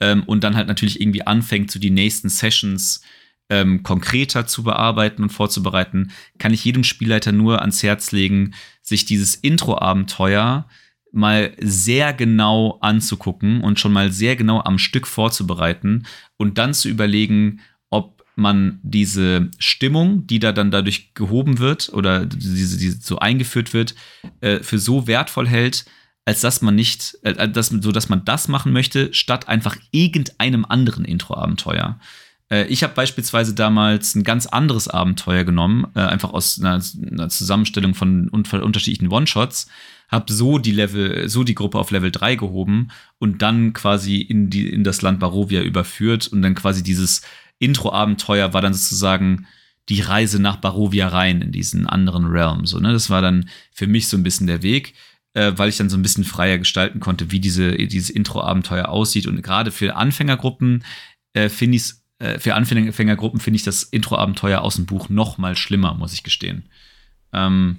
[0.02, 3.02] ähm, und dann halt natürlich irgendwie anfängt, so die nächsten Sessions
[3.50, 9.06] ähm, konkreter zu bearbeiten und vorzubereiten, kann ich jedem Spielleiter nur ans Herz legen, sich
[9.06, 10.68] dieses Intro-Abenteuer
[11.14, 16.06] mal sehr genau anzugucken und schon mal sehr genau am Stück vorzubereiten
[16.36, 17.62] und dann zu überlegen,
[18.36, 23.96] man diese Stimmung, die da dann dadurch gehoben wird oder diese, diese so eingeführt wird,
[24.42, 25.86] äh, für so wertvoll hält,
[26.26, 30.66] als dass man nicht, äh, dass, so dass man das machen möchte, statt einfach irgendeinem
[30.66, 32.00] anderen Intro-Abenteuer.
[32.50, 37.30] Äh, ich habe beispielsweise damals ein ganz anderes Abenteuer genommen, äh, einfach aus einer, einer
[37.30, 39.68] Zusammenstellung von unterschiedlichen One-Shots,
[40.10, 44.50] habe so die Level, so die Gruppe auf Level 3 gehoben und dann quasi in,
[44.50, 47.22] die, in das Land Barovia überführt und dann quasi dieses
[47.62, 49.48] Intro-Abenteuer war dann sozusagen
[49.90, 52.66] die Reise nach Barovia rein in diesen anderen Realm.
[52.66, 52.94] So, ne?
[52.94, 54.94] Das war dann für mich so ein bisschen der Weg,
[55.34, 59.28] äh, weil ich dann so ein bisschen freier gestalten konnte, wie diese, dieses Intro-Abenteuer aussieht.
[59.28, 60.84] Und gerade für Anfängergruppen
[61.34, 65.38] äh, finde ich es äh, für Anfängergruppen finde ich das Intro-Abenteuer aus dem Buch noch
[65.38, 66.70] mal schlimmer, muss ich gestehen.
[67.34, 67.78] Ähm,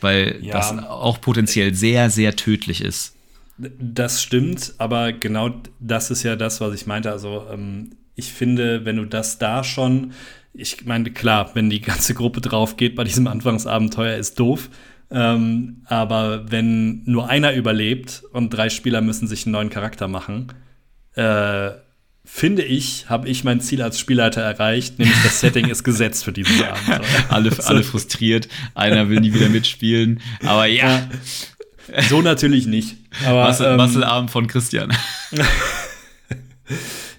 [0.00, 3.14] weil ja, das auch potenziell sehr, sehr tödlich ist.
[3.58, 7.12] Das stimmt, aber genau das ist ja das, was ich meinte.
[7.12, 10.12] Also ähm, ich finde, wenn du das da schon,
[10.54, 14.68] ich meine, klar, wenn die ganze Gruppe drauf geht bei diesem Anfangsabenteuer, ist doof.
[15.10, 20.52] Ähm, aber wenn nur einer überlebt und drei Spieler müssen sich einen neuen Charakter machen,
[21.14, 21.70] äh,
[22.24, 26.32] finde ich, habe ich mein Ziel als Spielleiter erreicht, nämlich das Setting ist gesetzt für
[26.32, 27.02] dieses Abenteuer.
[27.28, 31.08] alle, alle frustriert, einer will nie wieder mitspielen, aber ja.
[32.08, 32.96] So natürlich nicht.
[33.26, 34.96] Aber, Muscle, ähm, Muscle von Christian.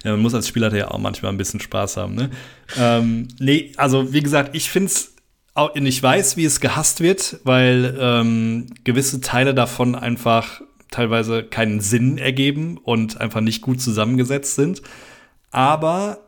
[0.04, 2.14] ja, man muss als Spielleiter ja auch manchmal ein bisschen Spaß haben.
[2.14, 2.30] Ne?
[2.78, 5.10] Ähm, nee, also wie gesagt, ich finde es
[5.74, 12.18] ich weiß, wie es gehasst wird, weil ähm, gewisse Teile davon einfach teilweise keinen Sinn
[12.18, 14.82] ergeben und einfach nicht gut zusammengesetzt sind.
[15.52, 16.18] Aber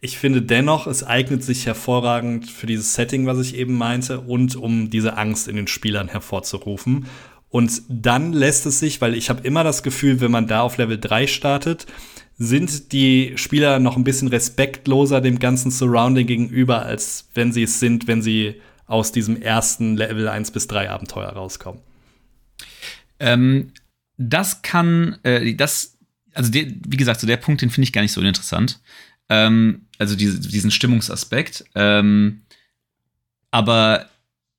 [0.00, 4.54] ich finde dennoch, es eignet sich hervorragend für dieses Setting, was ich eben meinte, und
[4.54, 7.06] um diese Angst in den Spielern hervorzurufen.
[7.48, 10.76] Und dann lässt es sich, weil ich habe immer das Gefühl, wenn man da auf
[10.76, 11.86] Level 3 startet,
[12.38, 17.80] sind die Spieler noch ein bisschen respektloser dem ganzen Surrounding gegenüber, als wenn sie es
[17.80, 21.80] sind, wenn sie aus diesem ersten Level 1 bis 3 Abenteuer rauskommen.
[23.18, 23.72] Ähm,
[24.18, 25.98] das kann, äh, das,
[26.34, 28.80] also der, wie gesagt, so der Punkt, den finde ich gar nicht so uninteressant.
[29.28, 31.64] Ähm, also diese, diesen Stimmungsaspekt.
[31.74, 32.42] Ähm,
[33.50, 34.10] aber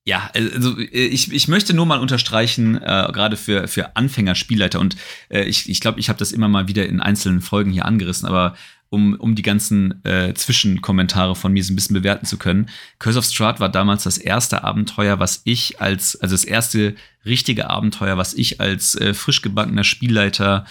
[0.07, 4.95] ja, also ich, ich möchte nur mal unterstreichen, äh, gerade für, für Anfänger, Spielleiter, und
[5.27, 8.25] äh, ich, ich glaube, ich habe das immer mal wieder in einzelnen Folgen hier angerissen,
[8.25, 8.55] aber
[8.87, 12.69] um, um die ganzen äh, Zwischenkommentare von mir so ein bisschen bewerten zu können.
[12.99, 16.95] Curse of Strahd war damals das erste Abenteuer, was ich als, also das erste
[17.25, 20.63] richtige Abenteuer, was ich als äh, frisch gebackener Spielleiter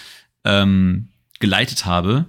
[0.45, 1.09] ähm,
[1.41, 2.25] geleitet habe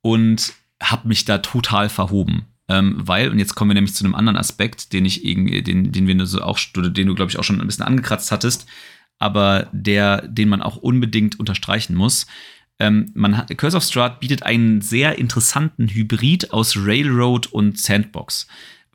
[0.00, 2.46] und habe mich da total verhoben.
[2.72, 6.06] Ähm, weil, und jetzt kommen wir nämlich zu einem anderen Aspekt, den ich den, den
[6.06, 8.66] wir so auch, den du, glaube ich, auch schon ein bisschen angekratzt hattest,
[9.18, 12.26] aber der, den man auch unbedingt unterstreichen muss.
[12.78, 18.46] Ähm, man hat, Curse of Strahd bietet einen sehr interessanten Hybrid aus Railroad und Sandbox.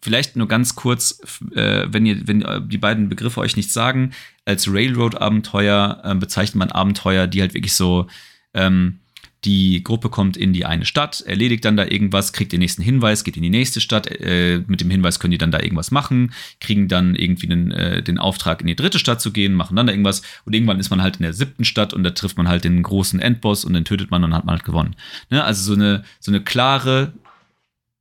[0.02, 1.20] Vielleicht nur ganz kurz,
[1.54, 4.12] äh, wenn ihr, wenn die beiden Begriffe euch nichts sagen,
[4.44, 8.08] als Railroad-Abenteuer äh, bezeichnet man Abenteuer, die halt wirklich so
[8.56, 9.00] ähm,
[9.48, 13.24] die Gruppe kommt in die eine Stadt, erledigt dann da irgendwas, kriegt den nächsten Hinweis,
[13.24, 14.06] geht in die nächste Stadt.
[14.08, 18.04] Äh, mit dem Hinweis können die dann da irgendwas machen, kriegen dann irgendwie den, äh,
[18.04, 20.22] den Auftrag, in die dritte Stadt zu gehen, machen dann da irgendwas.
[20.44, 22.84] Und irgendwann ist man halt in der siebten Stadt und da trifft man halt den
[22.84, 24.98] großen Endboss und den tötet man und hat man halt gewonnen.
[25.30, 25.42] Ne?
[25.42, 27.14] Also so eine, so eine klare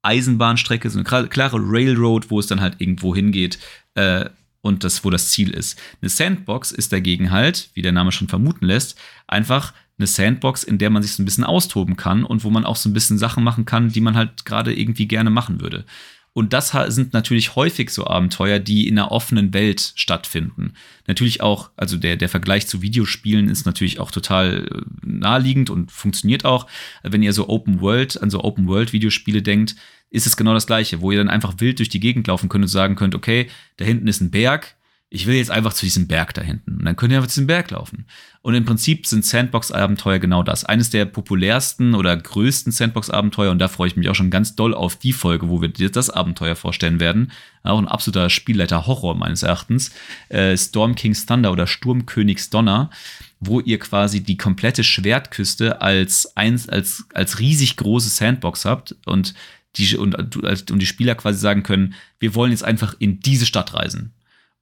[0.02, 3.60] Eisenbahnstrecke, so eine klare Railroad, wo es dann halt irgendwo hingeht.
[3.94, 4.30] Äh,
[4.62, 5.78] und das, wo das Ziel ist.
[6.02, 10.78] Eine Sandbox ist dagegen halt, wie der Name schon vermuten lässt, einfach eine Sandbox, in
[10.78, 13.18] der man sich so ein bisschen austoben kann und wo man auch so ein bisschen
[13.18, 15.84] Sachen machen kann, die man halt gerade irgendwie gerne machen würde.
[16.36, 20.74] Und das sind natürlich häufig so Abenteuer, die in einer offenen Welt stattfinden.
[21.06, 25.90] Natürlich auch, also der, der Vergleich zu Videospielen ist natürlich auch total äh, naheliegend und
[25.90, 26.66] funktioniert auch.
[27.02, 29.76] Wenn ihr so Open World, an so Open World Videospiele denkt,
[30.10, 32.64] ist es genau das Gleiche, wo ihr dann einfach wild durch die Gegend laufen könnt
[32.64, 34.76] und sagen könnt, okay, da hinten ist ein Berg,
[35.16, 36.76] ich will jetzt einfach zu diesem Berg da hinten.
[36.76, 38.04] Und dann könnt ihr einfach zu diesem Berg laufen.
[38.42, 40.66] Und im Prinzip sind Sandbox-Abenteuer genau das.
[40.66, 44.74] Eines der populärsten oder größten Sandbox-Abenteuer, und da freue ich mich auch schon ganz doll
[44.74, 47.32] auf die Folge, wo wir dir das Abenteuer vorstellen werden.
[47.62, 49.90] Auch ein absoluter Spielleiter-Horror meines Erachtens.
[50.28, 52.90] Äh, Storm King's Thunder oder Sturmkönigs Donner,
[53.40, 59.32] wo ihr quasi die komplette Schwertküste als, eins, als, als riesig große Sandbox habt und
[59.76, 63.72] die, und, und die Spieler quasi sagen können, wir wollen jetzt einfach in diese Stadt
[63.72, 64.12] reisen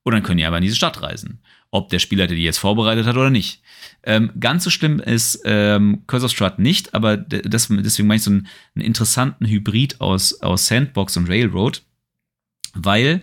[0.05, 1.41] und dann können die aber in diese Stadt reisen.
[1.71, 3.61] Ob der Spielleiter die jetzt vorbereitet hat oder nicht.
[4.05, 8.23] Ähm, ganz so schlimm ist ähm, Curse of Strahd nicht, aber das, deswegen meine ich
[8.23, 8.47] so einen,
[8.77, 11.83] einen, interessanten Hybrid aus, aus Sandbox und Railroad,
[12.75, 13.23] weil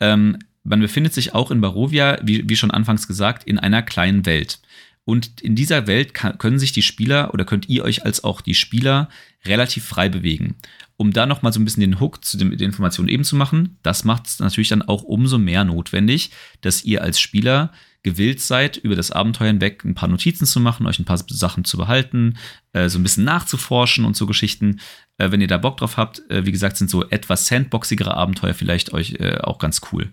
[0.00, 4.26] ähm, man befindet sich auch in Barovia, wie, wie schon anfangs gesagt, in einer kleinen
[4.26, 4.60] Welt.
[5.04, 8.40] Und in dieser Welt kann, können sich die Spieler oder könnt ihr euch als auch
[8.40, 9.08] die Spieler
[9.44, 10.54] relativ frei bewegen.
[11.02, 14.04] Um da nochmal so ein bisschen den Hook zu den, Informationen eben zu machen, das
[14.04, 16.30] macht es natürlich dann auch umso mehr notwendig,
[16.60, 17.72] dass ihr als Spieler
[18.04, 21.64] gewillt seid, über das Abenteuer hinweg ein paar Notizen zu machen, euch ein paar Sachen
[21.64, 22.38] zu behalten,
[22.72, 24.78] äh, so ein bisschen nachzuforschen und so Geschichten.
[25.18, 28.54] Äh, wenn ihr da Bock drauf habt, äh, wie gesagt, sind so etwas sandboxigere Abenteuer
[28.54, 30.12] vielleicht euch äh, auch ganz cool.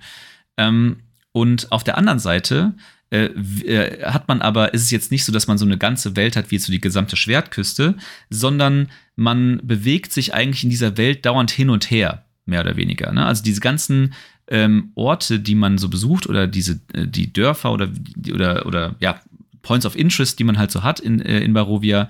[0.57, 2.73] Ähm, und auf der anderen Seite
[3.11, 6.15] äh, äh, hat man aber, ist es jetzt nicht so, dass man so eine ganze
[6.15, 7.95] Welt hat, wie jetzt so die gesamte Schwertküste,
[8.29, 13.11] sondern man bewegt sich eigentlich in dieser Welt dauernd hin und her, mehr oder weniger.
[13.11, 13.25] Ne?
[13.25, 14.13] Also diese ganzen
[14.47, 17.89] ähm, Orte, die man so besucht oder diese, äh, die Dörfer oder,
[18.31, 19.19] oder, oder ja,
[19.61, 22.09] Points of Interest, die man halt so hat in, äh, in Barovia,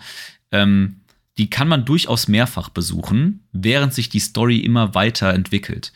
[0.51, 0.97] ähm,
[1.37, 5.93] die kann man durchaus mehrfach besuchen, während sich die Story immer weiter entwickelt.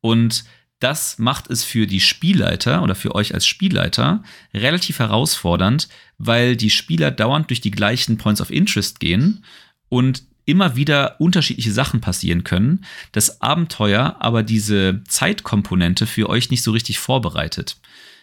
[0.00, 0.44] Und
[0.80, 4.22] das macht es für die Spielleiter oder für euch als Spielleiter
[4.52, 9.44] relativ herausfordernd, weil die Spieler dauernd durch die gleichen Points of Interest gehen
[9.88, 16.62] und immer wieder unterschiedliche Sachen passieren können, das Abenteuer aber diese Zeitkomponente für euch nicht
[16.62, 17.76] so richtig vorbereitet.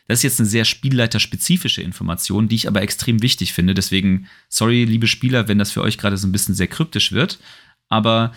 [0.08, 3.74] Das ist jetzt eine sehr spielleiterspezifische Information, die ich aber extrem wichtig finde.
[3.74, 7.40] Deswegen, sorry, liebe Spieler, wenn das für euch gerade so ein bisschen sehr kryptisch wird.
[7.88, 8.34] Aber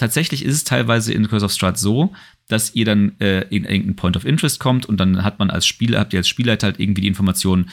[0.00, 2.12] tatsächlich ist es teilweise in Curse of Strahd so,
[2.48, 5.66] dass ihr dann äh, in irgendeinen Point of Interest kommt und dann hat man als
[5.66, 7.70] Spieler, habt ihr als Spielleiter halt irgendwie die Information,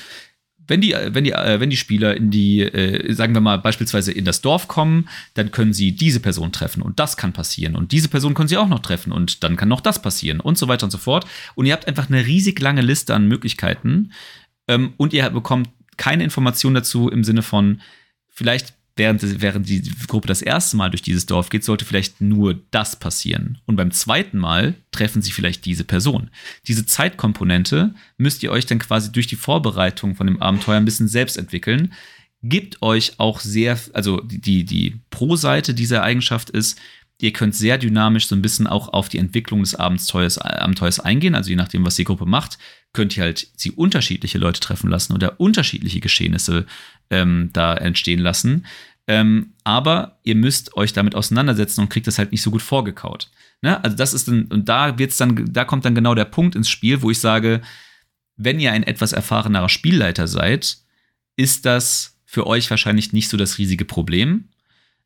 [0.67, 4.11] wenn die, wenn die, äh, wenn die Spieler in die, äh, sagen wir mal, beispielsweise
[4.11, 7.93] in das Dorf kommen, dann können sie diese Person treffen und das kann passieren und
[7.93, 10.67] diese Person können sie auch noch treffen und dann kann noch das passieren und so
[10.67, 11.25] weiter und so fort.
[11.55, 14.11] Und ihr habt einfach eine riesig lange Liste an Möglichkeiten
[14.67, 17.79] ähm, und ihr bekommt keine Information dazu im Sinne von,
[18.27, 22.59] vielleicht während, während die Gruppe das erste Mal durch dieses Dorf geht, sollte vielleicht nur
[22.71, 23.59] das passieren.
[23.65, 26.29] Und beim zweiten Mal treffen sie vielleicht diese Person.
[26.67, 31.07] Diese Zeitkomponente müsst ihr euch dann quasi durch die Vorbereitung von dem Abenteuer ein bisschen
[31.07, 31.93] selbst entwickeln.
[32.43, 36.79] Gibt euch auch sehr, also die, die Pro-Seite dieser Eigenschaft ist,
[37.19, 41.35] ihr könnt sehr dynamisch so ein bisschen auch auf die Entwicklung des Abenteuers, Abenteuers eingehen.
[41.35, 42.57] Also je nachdem, was die Gruppe macht,
[42.93, 46.65] könnt ihr halt sie unterschiedliche Leute treffen lassen oder unterschiedliche Geschehnisse
[47.09, 48.65] ähm, da entstehen lassen.
[49.07, 53.29] Ähm, aber ihr müsst euch damit auseinandersetzen und kriegt das halt nicht so gut vorgekaut.
[53.61, 53.81] Ne?
[53.83, 56.69] Also das ist dann, und da wird's dann, da kommt dann genau der Punkt ins
[56.69, 57.61] Spiel, wo ich sage,
[58.35, 60.77] wenn ihr ein etwas erfahrenerer Spielleiter seid,
[61.37, 64.49] ist das für euch wahrscheinlich nicht so das riesige Problem.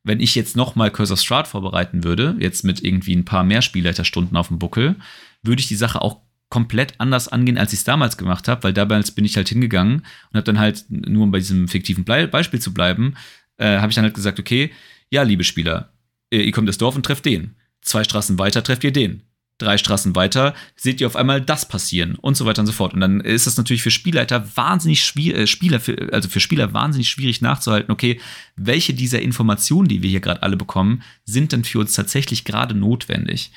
[0.04, 4.36] Wenn ich jetzt nochmal Curse of vorbereiten würde, jetzt mit irgendwie ein paar mehr Spielleiterstunden
[4.36, 4.96] auf dem Buckel,
[5.42, 6.20] würde ich die Sache auch
[6.52, 10.00] komplett anders angehen, als ich es damals gemacht habe, weil damals bin ich halt hingegangen
[10.00, 13.14] und habe dann halt, nur um bei diesem fiktiven Beispiel zu bleiben,
[13.56, 14.70] äh, habe ich dann halt gesagt, okay,
[15.08, 15.94] ja, liebe Spieler,
[16.30, 17.56] äh, ihr kommt ins Dorf und trefft den.
[17.80, 19.22] Zwei Straßen weiter trefft ihr den.
[19.56, 22.92] Drei Straßen weiter seht ihr auf einmal das passieren und so weiter und so fort.
[22.92, 26.74] Und dann ist das natürlich für Spielleiter wahnsinnig schwierig, äh, Spieler, für, also für Spieler
[26.74, 28.20] wahnsinnig schwierig nachzuhalten, okay,
[28.56, 32.74] welche dieser Informationen, die wir hier gerade alle bekommen, sind denn für uns tatsächlich gerade
[32.74, 33.52] notwendig?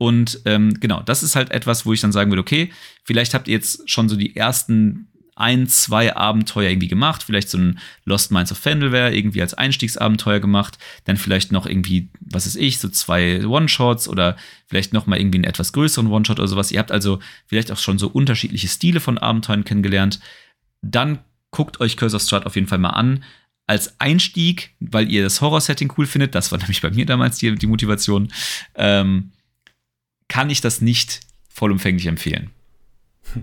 [0.00, 2.72] Und ähm, genau, das ist halt etwas, wo ich dann sagen würde, okay,
[3.04, 7.58] vielleicht habt ihr jetzt schon so die ersten ein, zwei Abenteuer irgendwie gemacht, vielleicht so
[7.58, 12.56] ein Lost Minds of Fendelware irgendwie als Einstiegsabenteuer gemacht, dann vielleicht noch irgendwie, was ist
[12.56, 16.72] ich, so zwei One-Shots oder vielleicht noch mal irgendwie einen etwas größeren One-Shot oder sowas.
[16.72, 20.18] Ihr habt also vielleicht auch schon so unterschiedliche Stile von Abenteuern kennengelernt.
[20.80, 21.18] Dann
[21.50, 23.22] guckt euch Cursor Strut auf jeden Fall mal an
[23.66, 26.34] als Einstieg, weil ihr das Horror-Setting cool findet.
[26.34, 28.32] Das war nämlich bei mir damals die, die Motivation.
[28.76, 29.32] Ähm,
[30.30, 31.20] kann ich das nicht
[31.50, 32.50] vollumfänglich empfehlen.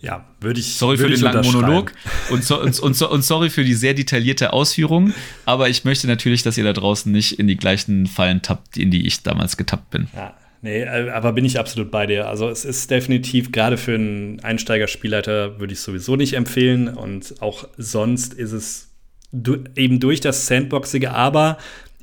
[0.00, 0.74] Ja, würde ich.
[0.74, 1.92] Sorry würd für den langen Monolog
[2.30, 5.12] und, so, und, und, und, sorry für die sehr detaillierte Ausführung,
[5.44, 8.92] aber ich möchte natürlich, dass ihr da draußen nicht in die gleichen Fallen tappt, in
[8.92, 10.06] die ich damals getappt bin.
[10.14, 12.28] Ja, nee, äh, aber bin ich absolut bei dir.
[12.28, 17.66] Also es ist definitiv, gerade für einen Einsteiger-Spielleiter würde ich sowieso nicht empfehlen und auch
[17.76, 18.92] sonst ist es
[19.32, 21.58] du, eben durch das Sandboxige, aber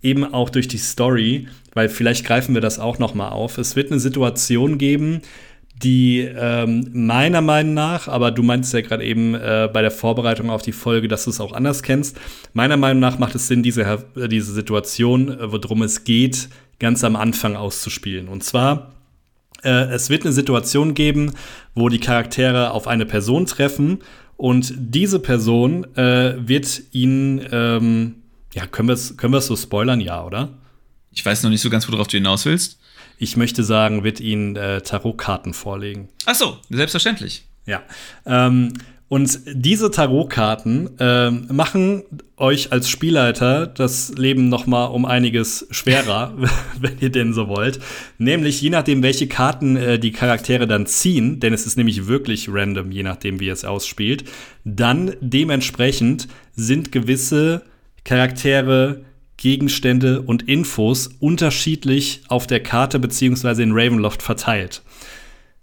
[0.06, 3.60] eben auch durch die Story weil vielleicht greifen wir das auch noch mal auf.
[3.60, 5.22] Es wird eine Situation geben,
[5.84, 10.50] die ähm, meiner Meinung nach, aber du meinst ja gerade eben äh, bei der Vorbereitung
[10.50, 12.18] auf die Folge, dass du es auch anders kennst.
[12.54, 13.82] Meiner Meinung nach macht es Sinn, diese,
[14.16, 16.48] äh, diese Situation, äh, worum es geht,
[16.80, 18.30] ganz am Anfang auszuspielen.
[18.30, 18.94] Und zwar,
[19.64, 21.34] äh, es wird eine Situation geben,
[21.74, 24.00] wo die Charaktere auf eine Person treffen
[24.38, 28.16] und diese Person äh, wird ihnen, ähm,
[28.56, 30.00] ja, können wir es können so spoilern?
[30.00, 30.50] Ja, oder?
[31.12, 32.80] Ich weiß noch nicht so ganz, worauf du hinaus willst.
[33.18, 36.10] Ich möchte sagen, wird Ihnen äh, Tarotkarten vorlegen.
[36.26, 37.44] Ach so, selbstverständlich.
[37.66, 37.84] Ja.
[38.26, 38.74] Ähm,
[39.08, 42.04] Und diese Tarotkarten äh, machen
[42.38, 46.34] euch als Spielleiter das Leben noch mal um einiges schwerer,
[46.80, 47.80] wenn ihr denn so wollt.
[48.18, 52.48] Nämlich je nachdem, welche Karten äh, die Charaktere dann ziehen, denn es ist nämlich wirklich
[52.50, 54.24] random, je nachdem, wie es ausspielt,
[54.64, 57.64] dann dementsprechend sind gewisse
[58.06, 59.04] Charaktere
[59.38, 64.82] Gegenstände und Infos unterschiedlich auf der Karte beziehungsweise in Ravenloft verteilt.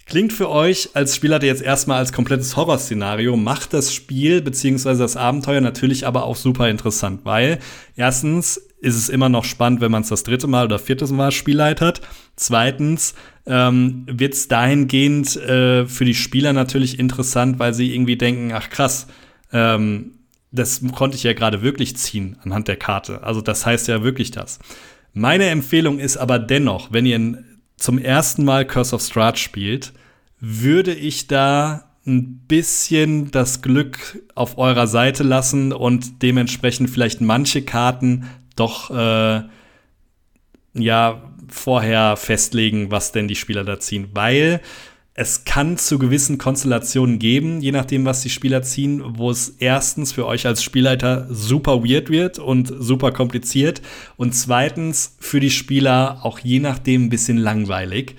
[0.05, 5.17] Klingt für euch als Spieler jetzt erstmal als komplettes Horrorszenario, macht das Spiel beziehungsweise das
[5.17, 7.61] Abenteuer natürlich aber auch super interessant, weil
[7.97, 11.31] erstens ist es immer noch spannend, wenn man es das dritte Mal oder vierte Mal
[11.31, 12.01] spielleitet.
[12.35, 13.15] Zweitens
[13.47, 18.71] ähm, wird es dahingehend äh, für die Spieler natürlich interessant, weil sie irgendwie denken, ach
[18.71, 19.07] krass,
[19.53, 20.19] ähm,
[20.53, 23.23] das konnte ich ja gerade wirklich ziehen anhand der Karte.
[23.23, 24.59] Also das heißt ja wirklich das.
[25.15, 27.43] Meine Empfehlung ist aber dennoch, wenn ihr
[27.77, 29.93] zum ersten Mal Curse of Strahd spielt,
[30.39, 37.63] würde ich da ein bisschen das Glück auf eurer Seite lassen und dementsprechend vielleicht manche
[37.63, 39.43] Karten doch äh,
[40.75, 44.61] ja vorher festlegen, was denn die Spieler da ziehen, weil
[45.15, 50.13] es kann zu gewissen Konstellationen geben, je nachdem, was die Spieler ziehen, wo es erstens
[50.13, 53.83] für euch als Spielleiter super weird wird und super kompliziert
[54.17, 58.17] und zweitens für die Spieler auch je nachdem ein bisschen langweilig.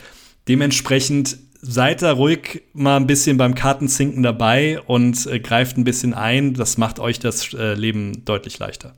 [0.47, 6.13] Dementsprechend seid da ruhig mal ein bisschen beim Kartenzinken dabei und äh, greift ein bisschen
[6.13, 6.53] ein.
[6.53, 8.93] Das macht euch das äh, Leben deutlich leichter.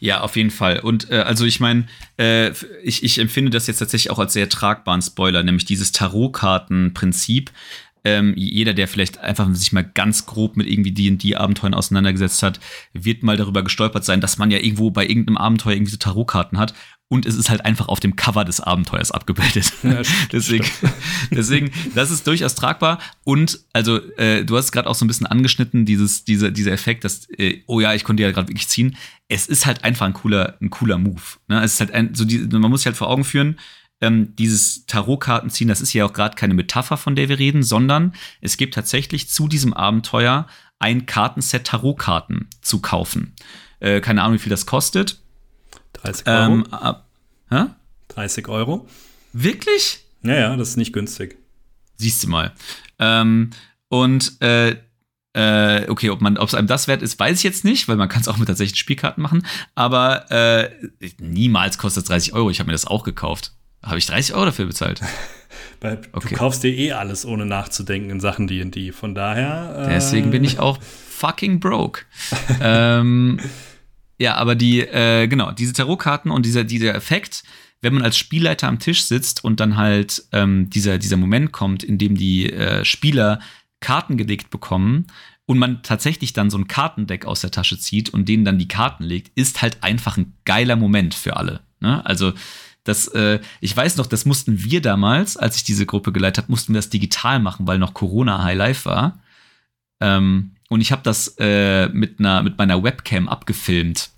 [0.00, 0.80] Ja, auf jeden Fall.
[0.80, 1.86] Und äh, also ich meine,
[2.18, 2.50] äh,
[2.82, 7.50] ich, ich empfinde das jetzt tatsächlich auch als sehr tragbaren Spoiler, nämlich dieses Tarotkartenprinzip.
[8.04, 12.60] Ähm, jeder, der vielleicht einfach sich mal ganz grob mit irgendwie D&D-Abenteuern auseinandergesetzt hat,
[12.92, 16.58] wird mal darüber gestolpert sein, dass man ja irgendwo bei irgendeinem Abenteuer irgendwie so Tarotkarten
[16.58, 16.74] hat
[17.08, 19.72] und es ist halt einfach auf dem Cover des Abenteuers abgebildet.
[19.82, 20.02] Ja,
[20.32, 20.66] deswegen,
[21.30, 22.98] deswegen, das ist durchaus tragbar.
[23.24, 27.04] Und also, äh, du hast gerade auch so ein bisschen angeschnitten, dieses, diese, dieser Effekt,
[27.04, 28.96] dass, äh, oh ja, ich konnte ja gerade wirklich ziehen.
[29.26, 31.22] Es ist halt einfach ein cooler, ein cooler Move.
[31.48, 31.62] Ne?
[31.62, 33.58] Es ist halt ein, so die, man muss sich halt vor Augen führen,
[34.00, 37.62] ähm, dieses Tarotkarten ziehen, das ist ja auch gerade keine Metapher, von der wir reden,
[37.62, 40.46] sondern es gibt tatsächlich zu diesem Abenteuer
[40.78, 43.34] ein Kartenset Tarotkarten zu kaufen.
[43.80, 45.20] Äh, keine Ahnung, wie viel das kostet
[46.12, 46.52] 30 Euro.
[46.52, 47.08] Ähm, ab,
[47.50, 47.64] hä?
[48.08, 48.88] 30 Euro.
[49.32, 50.04] Wirklich?
[50.22, 51.38] Naja, das ist nicht günstig.
[51.96, 52.52] Siehst du mal.
[52.98, 53.50] Ähm,
[53.88, 54.76] und äh,
[55.34, 57.96] äh, okay, ob man, ob es einem das wert ist, weiß ich jetzt nicht, weil
[57.96, 59.46] man kann es auch mit tatsächlichen Spielkarten machen.
[59.74, 60.70] Aber äh,
[61.20, 62.50] niemals kostet es 30 Euro.
[62.50, 63.52] Ich habe mir das auch gekauft.
[63.82, 65.00] Habe ich 30 Euro dafür bezahlt?
[65.80, 66.30] Weil okay.
[66.30, 68.90] du kaufst dir eh alles, ohne nachzudenken in Sachen D&D.
[68.92, 69.86] Von daher.
[69.86, 70.78] Äh Deswegen bin ich auch
[71.08, 72.02] fucking broke.
[72.60, 73.38] ähm,
[74.18, 77.44] ja, aber die, äh, genau, diese Tarotkarten und dieser, dieser Effekt,
[77.80, 81.84] wenn man als Spielleiter am Tisch sitzt und dann halt ähm, dieser, dieser Moment kommt,
[81.84, 83.38] in dem die äh, Spieler
[83.80, 85.06] Karten gelegt bekommen
[85.46, 88.68] und man tatsächlich dann so ein Kartendeck aus der Tasche zieht und denen dann die
[88.68, 91.60] Karten legt, ist halt einfach ein geiler Moment für alle.
[91.80, 92.04] Ne?
[92.04, 92.32] Also
[92.82, 96.52] das, äh, ich weiß noch, das mussten wir damals, als ich diese Gruppe geleitet habe,
[96.52, 99.20] mussten wir das digital machen, weil noch Corona High Life war.
[100.00, 104.10] Ähm, und ich habe das äh, mit, einer, mit meiner Webcam abgefilmt.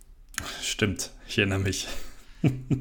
[0.62, 1.86] Stimmt, ich erinnere mich.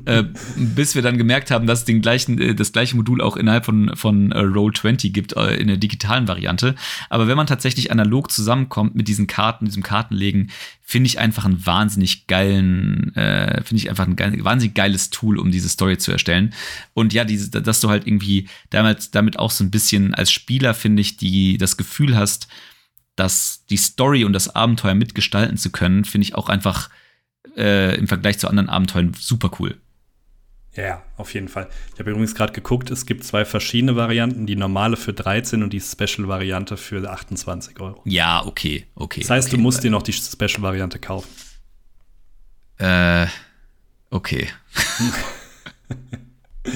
[0.05, 0.23] äh,
[0.55, 3.65] bis wir dann gemerkt haben, dass es den gleichen, äh, das gleiche Modul auch innerhalb
[3.65, 6.75] von, von äh, Roll20 gibt, äh, in der digitalen Variante.
[7.09, 10.49] Aber wenn man tatsächlich analog zusammenkommt mit diesen Karten, diesem Kartenlegen,
[10.81, 15.37] finde ich einfach einen wahnsinnig geilen, äh, finde ich einfach ein geil, wahnsinnig geiles Tool,
[15.37, 16.53] um diese Story zu erstellen.
[16.93, 20.73] Und ja, diese, dass du halt irgendwie damit, damit auch so ein bisschen als Spieler,
[20.73, 22.47] finde ich, die das Gefühl hast,
[23.19, 26.89] dass die Story und das Abenteuer mitgestalten zu können, finde ich auch einfach
[27.57, 29.77] äh, im Vergleich zu anderen Abenteuern super cool.
[30.75, 31.67] Ja, auf jeden Fall.
[31.93, 35.73] Ich habe übrigens gerade geguckt, es gibt zwei verschiedene Varianten, die normale für 13 und
[35.73, 38.01] die Special-Variante für 28 Euro.
[38.05, 39.21] Ja, okay, okay.
[39.21, 39.57] Das heißt, okay.
[39.57, 41.27] du musst dir noch die Special-Variante kaufen.
[42.77, 43.27] Äh,
[44.09, 44.47] okay.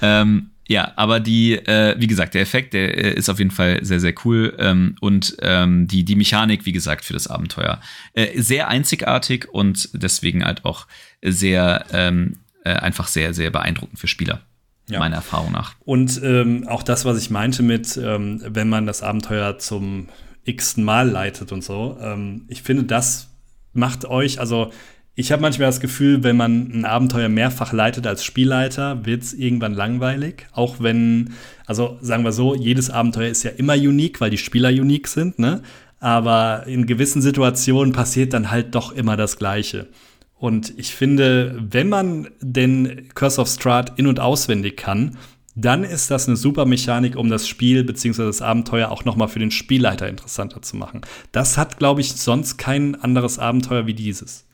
[0.00, 3.84] ähm, ja, aber die, äh, wie gesagt, der Effekt, der äh, ist auf jeden Fall
[3.84, 4.56] sehr, sehr cool.
[4.58, 7.78] Ähm, und ähm, die, die Mechanik, wie gesagt, für das Abenteuer.
[8.14, 10.86] Äh, sehr einzigartig und deswegen halt auch
[11.22, 14.40] sehr, ähm, äh, einfach sehr, sehr beeindruckend für Spieler.
[14.88, 14.98] Ja.
[14.98, 15.74] Meiner Erfahrung nach.
[15.84, 20.08] Und ähm, auch das, was ich meinte mit, ähm, wenn man das Abenteuer zum
[20.44, 21.98] x-ten Mal leitet und so.
[22.00, 23.28] Ähm, ich finde, das
[23.74, 24.72] macht euch, also
[25.14, 29.34] ich habe manchmal das Gefühl, wenn man ein Abenteuer mehrfach leitet als Spielleiter, wird es
[29.34, 30.46] irgendwann langweilig.
[30.52, 31.34] Auch wenn,
[31.66, 35.38] also sagen wir so, jedes Abenteuer ist ja immer unique, weil die Spieler unique sind,
[35.38, 35.62] ne?
[36.00, 39.88] Aber in gewissen Situationen passiert dann halt doch immer das Gleiche.
[40.36, 45.16] Und ich finde, wenn man den Curse of Strahd in- und auswendig kann,
[45.54, 48.24] dann ist das eine super Mechanik, um das Spiel bzw.
[48.24, 51.02] das Abenteuer auch noch mal für den Spielleiter interessanter zu machen.
[51.30, 54.46] Das hat, glaube ich, sonst kein anderes Abenteuer wie dieses.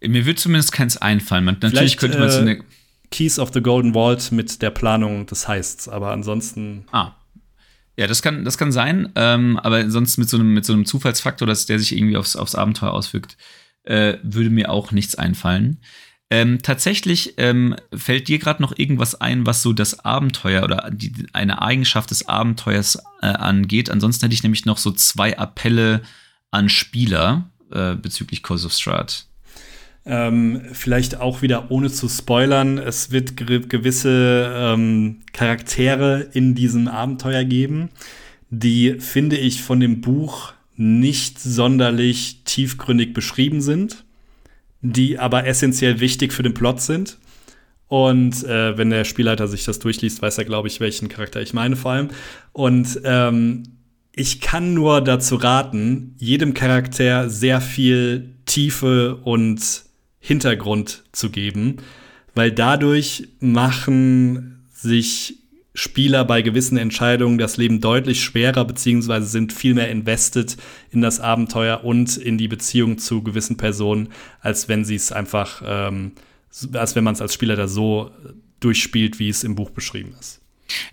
[0.00, 1.44] Mir wird zumindest keins einfallen.
[1.44, 2.62] Man, natürlich Vielleicht, könnte man so eine äh,
[3.10, 6.84] Keys of the Golden Vault mit der Planung des Heists, aber ansonsten.
[6.92, 7.12] Ah.
[7.96, 10.84] Ja, das kann, das kann sein, ähm, aber sonst mit so einem, mit so einem
[10.84, 13.36] Zufallsfaktor, dass der sich irgendwie aufs, aufs Abenteuer auswirkt,
[13.82, 15.80] äh, würde mir auch nichts einfallen.
[16.30, 21.12] Ähm, tatsächlich ähm, fällt dir gerade noch irgendwas ein, was so das Abenteuer oder die,
[21.32, 23.90] eine Eigenschaft des Abenteuers äh, angeht.
[23.90, 26.02] Ansonsten hätte ich nämlich noch so zwei Appelle
[26.50, 29.26] an Spieler äh, bezüglich Cause of Strat.
[30.10, 37.44] Ähm, vielleicht auch wieder ohne zu spoilern, es wird gewisse ähm, Charaktere in diesem Abenteuer
[37.44, 37.90] geben,
[38.48, 44.06] die, finde ich, von dem Buch nicht sonderlich tiefgründig beschrieben sind,
[44.80, 47.18] die aber essentiell wichtig für den Plot sind.
[47.88, 51.52] Und äh, wenn der Spielleiter sich das durchliest, weiß er, glaube ich, welchen Charakter ich
[51.52, 52.08] meine vor allem.
[52.52, 53.64] Und ähm,
[54.12, 59.87] ich kann nur dazu raten, jedem Charakter sehr viel Tiefe und
[60.20, 61.78] Hintergrund zu geben,
[62.34, 65.38] weil dadurch machen sich
[65.74, 70.56] Spieler bei gewissen Entscheidungen das Leben deutlich schwerer, beziehungsweise sind viel mehr invested
[70.90, 74.08] in das Abenteuer und in die Beziehung zu gewissen Personen,
[74.40, 76.12] als wenn sie es einfach, ähm,
[76.72, 78.10] als wenn man es als Spieler da so
[78.58, 80.40] durchspielt, wie es im Buch beschrieben ist.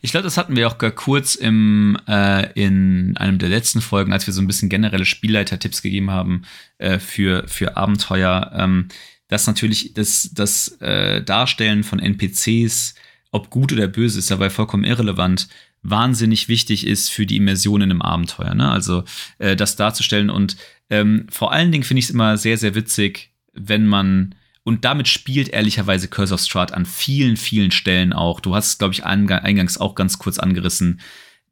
[0.02, 4.14] Ich glaube, das hatten wir auch gar kurz im, äh, in einem der letzten Folgen,
[4.14, 6.44] als wir so ein bisschen generelle Spielleiter-Tipps gegeben haben
[6.78, 8.52] äh, für, für Abenteuer.
[8.56, 8.88] Ähm,
[9.36, 12.96] dass natürlich das, das äh, Darstellen von NPCs,
[13.32, 15.50] ob gut oder böse, ist dabei vollkommen irrelevant,
[15.84, 18.56] wahnsinnig wichtig ist für die Immersion in einem Abenteuer.
[18.56, 18.72] Ne?
[18.72, 19.04] Also
[19.38, 20.56] äh, das darzustellen und
[20.90, 25.10] ähm, vor allen Dingen finde ich es immer sehr, sehr witzig, wenn man und damit
[25.10, 28.40] spielt ehrlicherweise Curse of Strahd an vielen, vielen Stellen auch.
[28.40, 31.02] Du hast es, glaube ich, eingangs auch ganz kurz angerissen,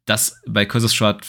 [0.06, 1.26] dass bei Curse of Strahd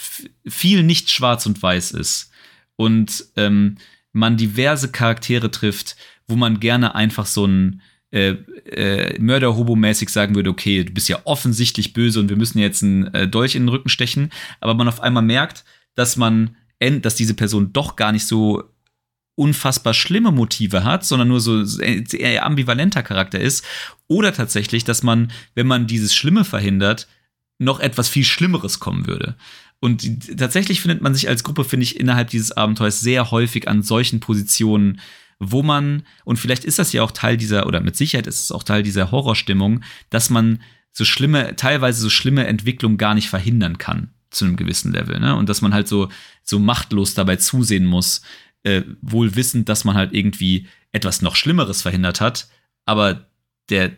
[0.48, 2.32] viel nicht schwarz und weiß ist.
[2.78, 3.78] Und ähm,
[4.14, 5.98] man diverse Charaktere trifft,
[6.28, 8.36] wo man gerne einfach so ein äh,
[8.70, 13.14] äh, Mörder-Hobo-mäßig sagen würde, okay, du bist ja offensichtlich böse und wir müssen jetzt einen
[13.14, 15.66] äh, Dolch in den Rücken stechen, aber man auf einmal merkt,
[15.96, 18.64] dass man, dass diese Person doch gar nicht so
[19.36, 23.66] unfassbar schlimme Motive hat, sondern nur so eher ambivalenter Charakter ist.
[24.08, 27.08] Oder tatsächlich, dass man, wenn man dieses Schlimme verhindert,
[27.58, 29.36] noch etwas viel Schlimmeres kommen würde.
[29.80, 33.84] Und tatsächlich findet man sich als Gruppe, finde ich, innerhalb dieses Abenteuers sehr häufig an
[33.84, 35.02] solchen Positionen,
[35.40, 38.52] wo man, und vielleicht ist das ja auch Teil dieser, oder mit Sicherheit ist es
[38.52, 40.62] auch Teil dieser Horrorstimmung, dass man
[40.92, 45.36] so schlimme, teilweise so schlimme Entwicklungen gar nicht verhindern kann zu einem gewissen Level, ne?
[45.36, 46.10] Und dass man halt so,
[46.44, 48.22] so machtlos dabei zusehen muss,
[48.64, 52.48] äh, wohl wissend, dass man halt irgendwie etwas noch Schlimmeres verhindert hat,
[52.86, 53.28] aber
[53.70, 53.92] der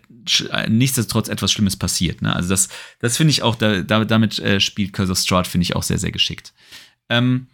[0.67, 2.21] nichtsdestotrotz etwas Schlimmes passiert.
[2.21, 2.35] Ne?
[2.35, 2.69] Also das,
[2.99, 5.97] das finde ich auch, da, damit äh, spielt Curse of Strahd, finde ich auch sehr,
[5.97, 6.53] sehr geschickt.
[7.09, 7.47] Ähm,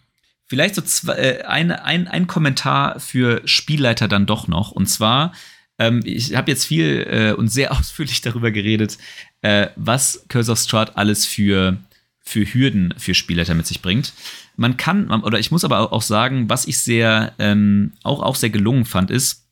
[0.53, 4.69] Vielleicht so zwei, äh, ein, ein, ein Kommentar für Spielleiter dann doch noch.
[4.69, 5.33] Und zwar,
[5.79, 8.99] ähm, ich habe jetzt viel äh, und sehr ausführlich darüber geredet,
[9.41, 11.77] äh, was of Strahd alles für,
[12.19, 14.13] für Hürden für Spielleiter mit sich bringt.
[14.55, 18.51] Man kann, oder ich muss aber auch sagen, was ich sehr, ähm, auch, auch sehr
[18.51, 19.47] gelungen fand, ist,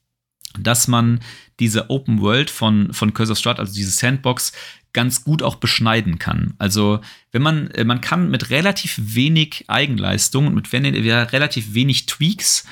[0.59, 1.19] dass man
[1.59, 4.51] diese Open World von, von of Strahd, also diese Sandbox,
[4.93, 6.53] ganz gut auch beschneiden kann.
[6.57, 12.65] Also wenn man, äh, man kann mit relativ wenig Eigenleistung und mit relativ wenig Tweaks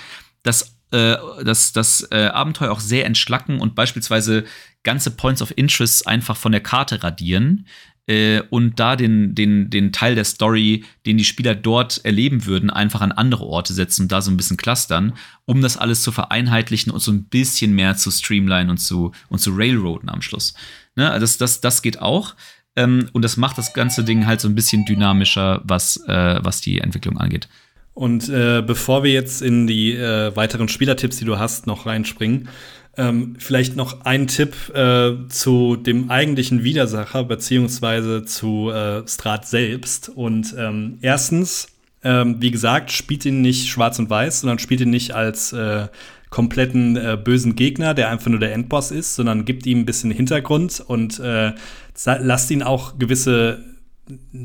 [0.44, 4.46] das, äh, das, das äh, Abenteuer auch sehr entschlacken und beispielsweise
[4.84, 7.66] ganze Points of Interest einfach von der Karte radieren
[8.10, 12.72] äh, und da den, den, den Teil der Story, den die Spieler dort erleben würden,
[12.72, 15.14] einfach an andere Orte setzen und da so ein bisschen clustern,
[15.46, 19.40] um das alles zu vereinheitlichen und so ein bisschen mehr zu streamline und zu, und
[19.40, 20.56] zu railroaden am Schluss.
[21.00, 21.18] Ne?
[21.20, 22.36] Das, das, das geht auch.
[22.76, 26.62] Ähm, und das macht das ganze Ding halt so ein bisschen dynamischer, was, äh, was
[26.62, 27.48] die Entwicklung angeht.
[27.94, 32.48] Und äh, bevor wir jetzt in die äh, weiteren Spielertipps, die du hast, noch reinspringen,
[32.98, 40.10] ähm, vielleicht noch ein Tipp äh, zu dem eigentlichen Widersacher, beziehungsweise zu äh, Strat selbst.
[40.10, 41.70] Und ähm, erstens,
[42.04, 45.88] ähm, wie gesagt, spielt ihn nicht schwarz und weiß, sondern spielt ihn nicht als äh,
[46.30, 50.12] kompletten äh, bösen Gegner, der einfach nur der Endboss ist, sondern gibt ihm ein bisschen
[50.12, 51.54] Hintergrund und äh,
[52.06, 53.64] lasst ihn auch gewisse,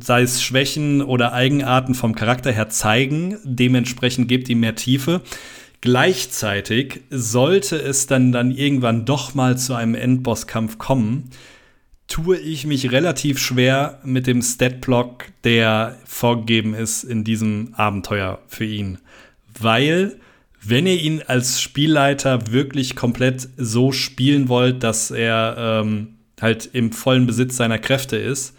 [0.00, 3.36] sei es Schwächen oder Eigenarten vom Charakter her zeigen.
[3.44, 5.20] Dementsprechend gebt ihm mehr Tiefe.
[5.82, 11.30] Gleichzeitig sollte es dann, dann irgendwann doch mal zu einem Endbosskampf kommen,
[12.06, 18.64] tue ich mich relativ schwer mit dem Statblock, der vorgegeben ist in diesem Abenteuer für
[18.64, 18.98] ihn.
[19.58, 20.18] Weil
[20.66, 26.92] wenn ihr ihn als Spielleiter wirklich komplett so spielen wollt, dass er ähm, halt im
[26.92, 28.56] vollen Besitz seiner Kräfte ist,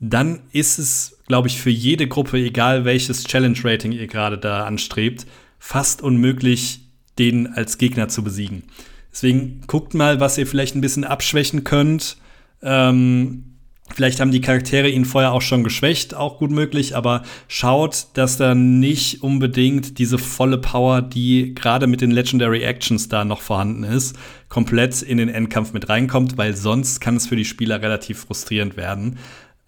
[0.00, 5.26] dann ist es, glaube ich, für jede Gruppe, egal welches Challenge-Rating ihr gerade da anstrebt,
[5.58, 6.80] fast unmöglich,
[7.18, 8.64] den als Gegner zu besiegen.
[9.12, 12.16] Deswegen guckt mal, was ihr vielleicht ein bisschen abschwächen könnt.
[12.62, 13.53] Ähm,
[13.92, 18.38] Vielleicht haben die Charaktere ihn vorher auch schon geschwächt, auch gut möglich, aber schaut, dass
[18.38, 23.84] da nicht unbedingt diese volle Power, die gerade mit den Legendary Actions da noch vorhanden
[23.84, 24.16] ist,
[24.48, 28.76] komplett in den Endkampf mit reinkommt, weil sonst kann es für die Spieler relativ frustrierend
[28.76, 29.18] werden.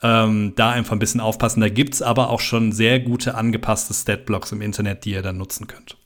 [0.03, 1.61] Ähm, da einfach ein bisschen aufpassen.
[1.61, 5.39] Da gibt es aber auch schon sehr gute angepasste Statblocks im Internet, die ihr dann
[5.39, 5.97] nutzen könnt.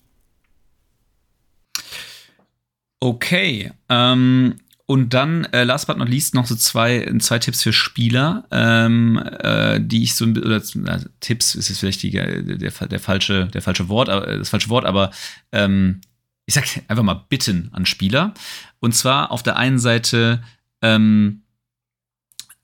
[3.01, 4.57] Okay, ähm,
[4.91, 9.23] und dann, äh, last but not least, noch so zwei, zwei Tipps für Spieler, ähm,
[9.39, 13.63] äh, die ich so, oder äh, Tipps ist jetzt vielleicht die, der, der, falsche, der
[13.63, 15.13] falsche Wort, äh, das falsche Wort, aber
[15.53, 16.01] ähm,
[16.45, 18.35] ich sag einfach mal Bitten an Spieler.
[18.81, 20.43] Und zwar auf der einen Seite
[20.83, 21.43] ähm,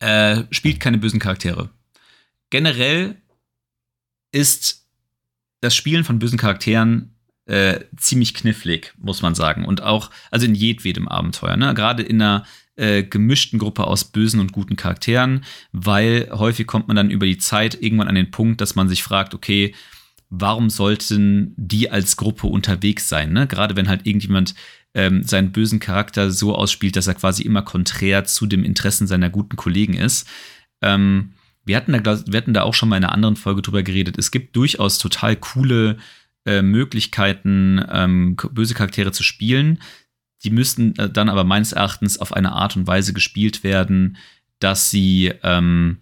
[0.00, 1.70] äh, spielt keine bösen Charaktere.
[2.50, 3.22] Generell
[4.32, 4.84] ist
[5.60, 7.15] das Spielen von bösen Charakteren
[7.46, 9.64] äh, ziemlich knifflig, muss man sagen.
[9.64, 11.74] Und auch, also in jedwedem Abenteuer, ne?
[11.74, 12.44] Gerade in einer
[12.76, 17.38] äh, gemischten Gruppe aus bösen und guten Charakteren, weil häufig kommt man dann über die
[17.38, 19.74] Zeit irgendwann an den Punkt, dass man sich fragt, okay,
[20.28, 23.32] warum sollten die als Gruppe unterwegs sein?
[23.32, 23.46] Ne?
[23.46, 24.54] Gerade wenn halt irgendjemand
[24.94, 29.30] ähm, seinen bösen Charakter so ausspielt, dass er quasi immer konträr zu dem Interessen seiner
[29.30, 30.28] guten Kollegen ist.
[30.82, 31.32] Ähm,
[31.64, 34.18] wir hatten, da, wir hatten da auch schon mal in einer anderen Folge drüber geredet.
[34.18, 35.98] Es gibt durchaus total coole
[36.46, 39.82] äh, Möglichkeiten, ähm, böse Charaktere zu spielen.
[40.44, 44.16] Die müssten äh, dann aber meines Erachtens auf eine Art und Weise gespielt werden,
[44.60, 45.98] dass sie, ähm,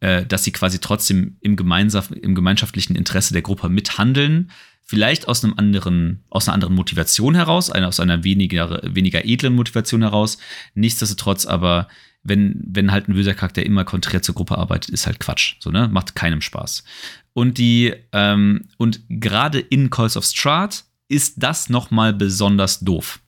[0.00, 4.50] äh, dass sie quasi trotzdem im, im gemeinschaftlichen Interesse der Gruppe mithandeln.
[4.84, 9.54] Vielleicht aus einem anderen, aus einer anderen Motivation heraus, eine, aus einer weniger, weniger edlen
[9.54, 10.38] Motivation heraus.
[10.74, 11.88] Nichtsdestotrotz aber
[12.24, 15.56] wenn, wenn halt ein böser Charakter immer konträr zur Gruppe arbeitet, ist halt Quatsch.
[15.58, 15.88] So, ne?
[15.88, 16.84] Macht keinem Spaß.
[17.34, 23.20] Und die, ähm, und gerade in Calls of Strahd ist das nochmal besonders doof.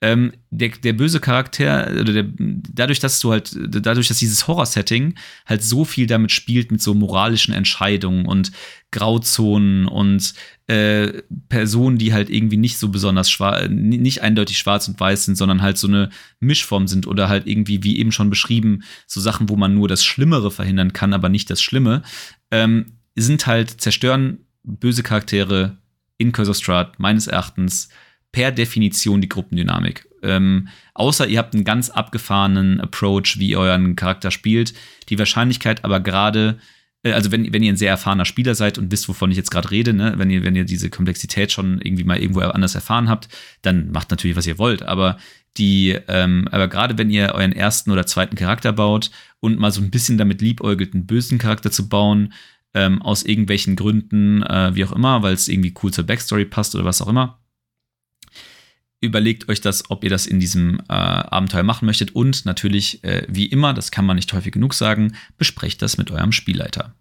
[0.00, 5.14] Ähm, der, der böse Charakter, oder der, dadurch, dass du halt, dadurch, dass dieses Horror-Setting
[5.46, 8.52] halt so viel damit spielt, mit so moralischen Entscheidungen und
[8.90, 10.34] Grauzonen und
[10.66, 15.36] äh, Personen, die halt irgendwie nicht so besonders schwarz, nicht eindeutig schwarz und weiß sind,
[15.36, 19.48] sondern halt so eine Mischform sind oder halt irgendwie, wie eben schon beschrieben, so Sachen,
[19.48, 22.02] wo man nur das Schlimmere verhindern kann, aber nicht das Schlimme,
[22.50, 25.78] ähm, sind halt, zerstören böse Charaktere
[26.18, 27.88] in Curse of Strahd meines Erachtens
[28.32, 30.08] per Definition die Gruppendynamik.
[30.22, 34.74] Ähm, außer ihr habt einen ganz abgefahrenen Approach, wie ihr euren Charakter spielt.
[35.08, 36.58] Die Wahrscheinlichkeit aber gerade,
[37.02, 39.50] äh, also wenn, wenn ihr ein sehr erfahrener Spieler seid und wisst, wovon ich jetzt
[39.50, 40.14] gerade rede, ne?
[40.16, 43.28] wenn, ihr, wenn ihr diese Komplexität schon irgendwie mal irgendwo anders erfahren habt,
[43.62, 44.82] dann macht natürlich, was ihr wollt.
[44.82, 45.18] Aber
[45.56, 49.10] die, ähm, aber gerade wenn ihr euren ersten oder zweiten Charakter baut
[49.40, 52.32] und mal so ein bisschen damit liebäugelt, einen bösen Charakter zu bauen,
[52.74, 56.74] ähm, aus irgendwelchen Gründen, äh, wie auch immer, weil es irgendwie cool zur Backstory passt
[56.74, 57.40] oder was auch immer,
[59.00, 63.26] überlegt euch das, ob ihr das in diesem äh, Abenteuer machen möchtet und natürlich, äh,
[63.28, 66.94] wie immer, das kann man nicht häufig genug sagen, besprecht das mit eurem Spielleiter.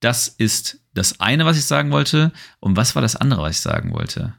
[0.00, 2.32] Das ist das eine, was ich sagen wollte.
[2.58, 4.34] Und was war das andere, was ich sagen wollte?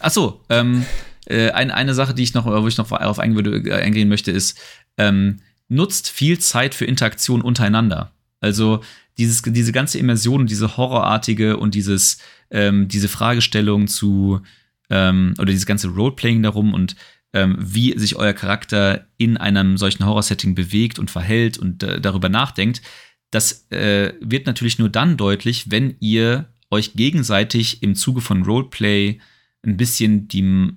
[0.00, 0.86] achso, ähm,
[1.26, 4.08] äh, eine, eine Sache, die ich noch, wo ich noch darauf eingehen, würde, äh, eingehen
[4.08, 4.58] möchte, ist,
[4.96, 8.12] ähm, nutzt viel Zeit für Interaktion untereinander.
[8.44, 8.80] Also
[9.16, 12.18] dieses, diese ganze Immersion, diese horrorartige und dieses,
[12.50, 14.42] ähm, diese Fragestellung zu,
[14.90, 16.94] ähm, oder dieses ganze Roleplaying darum und
[17.32, 22.28] ähm, wie sich euer Charakter in einem solchen Horror-Setting bewegt und verhält und äh, darüber
[22.28, 22.82] nachdenkt,
[23.30, 29.20] das äh, wird natürlich nur dann deutlich, wenn ihr euch gegenseitig im Zuge von Roleplay
[29.64, 30.72] ein bisschen die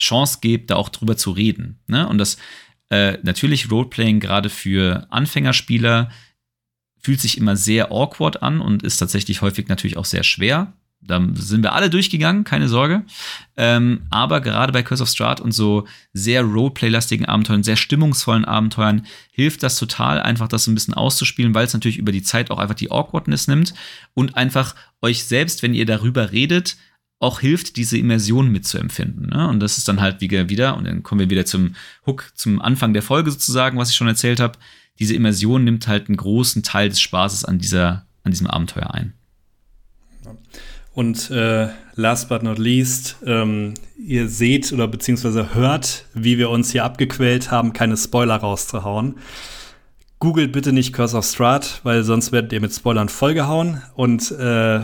[0.00, 1.78] Chance gebt, da auch drüber zu reden.
[1.86, 2.08] Ne?
[2.08, 2.38] Und das
[2.88, 6.10] äh, natürlich Roleplaying gerade für Anfängerspieler
[7.00, 10.72] fühlt sich immer sehr awkward an und ist tatsächlich häufig natürlich auch sehr schwer.
[11.02, 13.04] Da sind wir alle durchgegangen, keine Sorge.
[13.56, 19.06] Ähm, aber gerade bei Curse of Strahd und so sehr Roleplay-lastigen Abenteuern, sehr stimmungsvollen Abenteuern,
[19.30, 22.58] hilft das total, einfach das ein bisschen auszuspielen, weil es natürlich über die Zeit auch
[22.58, 23.72] einfach die Awkwardness nimmt
[24.12, 26.76] und einfach euch selbst, wenn ihr darüber redet,
[27.18, 29.30] auch hilft, diese Immersion mitzuempfinden.
[29.30, 29.48] Ne?
[29.48, 31.76] Und das ist dann halt wieder, und dann kommen wir wieder zum
[32.06, 34.58] Hook, zum Anfang der Folge sozusagen, was ich schon erzählt habe
[35.00, 39.14] diese Immersion nimmt halt einen großen Teil des Spaßes an, dieser, an diesem Abenteuer ein.
[40.92, 46.72] Und äh, last but not least, ähm, ihr seht oder beziehungsweise hört, wie wir uns
[46.72, 49.16] hier abgequält haben, keine Spoiler rauszuhauen.
[50.18, 53.80] Googelt bitte nicht Curse of Strahd, weil sonst werdet ihr mit Spoilern vollgehauen.
[53.94, 54.80] Und äh,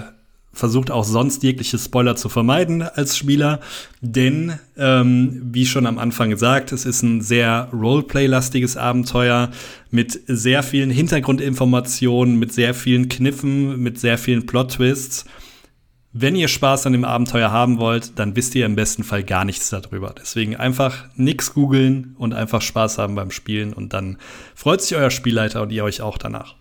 [0.57, 3.61] versucht auch sonst jegliche Spoiler zu vermeiden als Spieler,
[4.01, 9.51] denn ähm, wie schon am Anfang gesagt, es ist ein sehr Roleplay-lastiges Abenteuer
[9.91, 15.27] mit sehr vielen Hintergrundinformationen, mit sehr vielen Kniffen, mit sehr vielen Plot-Twists.
[16.19, 19.45] Wenn ihr Spaß an dem Abenteuer haben wollt, dann wisst ihr im besten Fall gar
[19.45, 20.15] nichts darüber.
[20.19, 24.17] Deswegen einfach nichts googeln und einfach Spaß haben beim Spielen und dann
[24.55, 26.55] freut sich euer Spielleiter und ihr euch auch danach.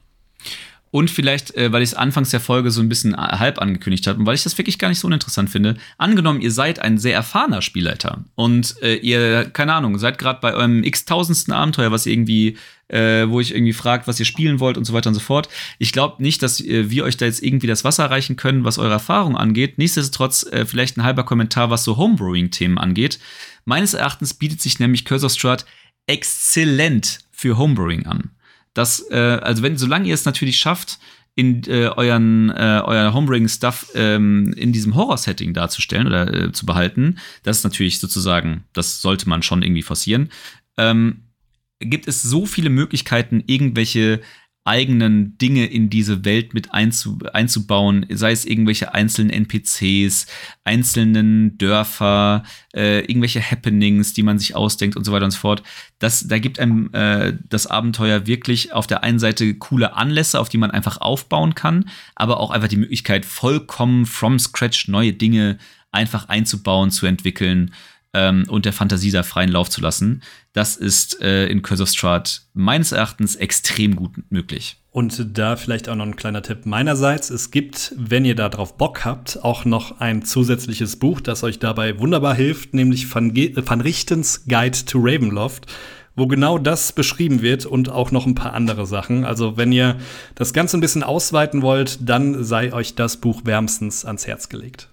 [0.96, 4.08] Und vielleicht, äh, weil ich es anfangs der Folge so ein bisschen äh, halb angekündigt
[4.08, 6.98] habe und weil ich das wirklich gar nicht so uninteressant finde, angenommen, ihr seid ein
[6.98, 12.06] sehr erfahrener Spielleiter und äh, ihr, keine Ahnung, seid gerade bei eurem x-tausendsten Abenteuer, was
[12.06, 12.56] irgendwie,
[12.88, 15.50] äh, wo ich irgendwie fragt, was ihr spielen wollt und so weiter und so fort.
[15.80, 18.78] Ich glaube nicht, dass äh, wir euch da jetzt irgendwie das Wasser reichen können, was
[18.78, 19.78] eure Erfahrung angeht.
[19.78, 23.20] Nichtsdestotrotz äh, vielleicht ein halber Kommentar, was so Homebrewing-Themen angeht.
[23.66, 25.66] Meines Erachtens bietet sich nämlich Cursor Strat
[26.08, 28.30] exzellent für Homebrewing an
[28.76, 31.00] dass, äh, also wenn, solange ihr es natürlich schafft,
[31.34, 37.18] in äh, euren äh, euer Homebrewing-Stuff ähm, in diesem Horror-Setting darzustellen oder äh, zu behalten,
[37.44, 40.30] das ist natürlich sozusagen, das sollte man schon irgendwie forcieren,
[40.78, 41.24] ähm,
[41.80, 44.22] gibt es so viele Möglichkeiten, irgendwelche
[44.66, 50.26] eigenen Dinge in diese Welt mit einzu, einzubauen, sei es irgendwelche einzelnen NPCs,
[50.63, 52.41] einzelnen Dörfer,
[52.74, 55.61] äh, irgendwelche Happenings, die man sich ausdenkt und so weiter und so fort.
[55.99, 60.49] Das, da gibt einem äh, das Abenteuer wirklich auf der einen Seite coole Anlässe, auf
[60.49, 65.59] die man einfach aufbauen kann, aber auch einfach die Möglichkeit, vollkommen from scratch neue Dinge
[65.91, 67.72] einfach einzubauen, zu entwickeln
[68.16, 70.24] ähm, und der Fantasie da freien Lauf zu lassen.
[70.53, 74.78] Das ist äh, in Curse of Strahd meines Erachtens extrem gut möglich.
[74.91, 77.30] Und da vielleicht auch noch ein kleiner Tipp meinerseits.
[77.30, 81.99] Es gibt, wenn ihr darauf Bock habt, auch noch ein zusätzliches Buch, das euch dabei
[81.99, 85.68] wunderbar hilft, nämlich Van, Ge Van Richtens Guide to Ravenloft
[86.18, 89.26] wo genau das beschrieben wird und auch noch ein paar andere Sachen.
[89.26, 89.97] Also wenn ihr
[90.34, 94.88] das Ganze ein bisschen ausweiten wollt, dann sei euch das Buch wärmstens ans Herz gelegt.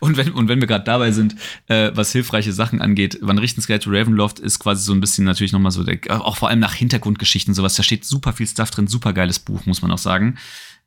[0.00, 1.36] Und wenn, und wenn wir gerade dabei sind,
[1.68, 5.24] äh, was hilfreiche Sachen angeht, Van Richtens Guide to Ravenloft ist quasi so ein bisschen
[5.24, 8.46] natürlich nochmal so, der, auch vor allem nach Hintergrundgeschichten und sowas, da steht super viel
[8.46, 10.38] Stuff drin, super geiles Buch, muss man auch sagen.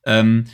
[0.06, 0.46] Ähm,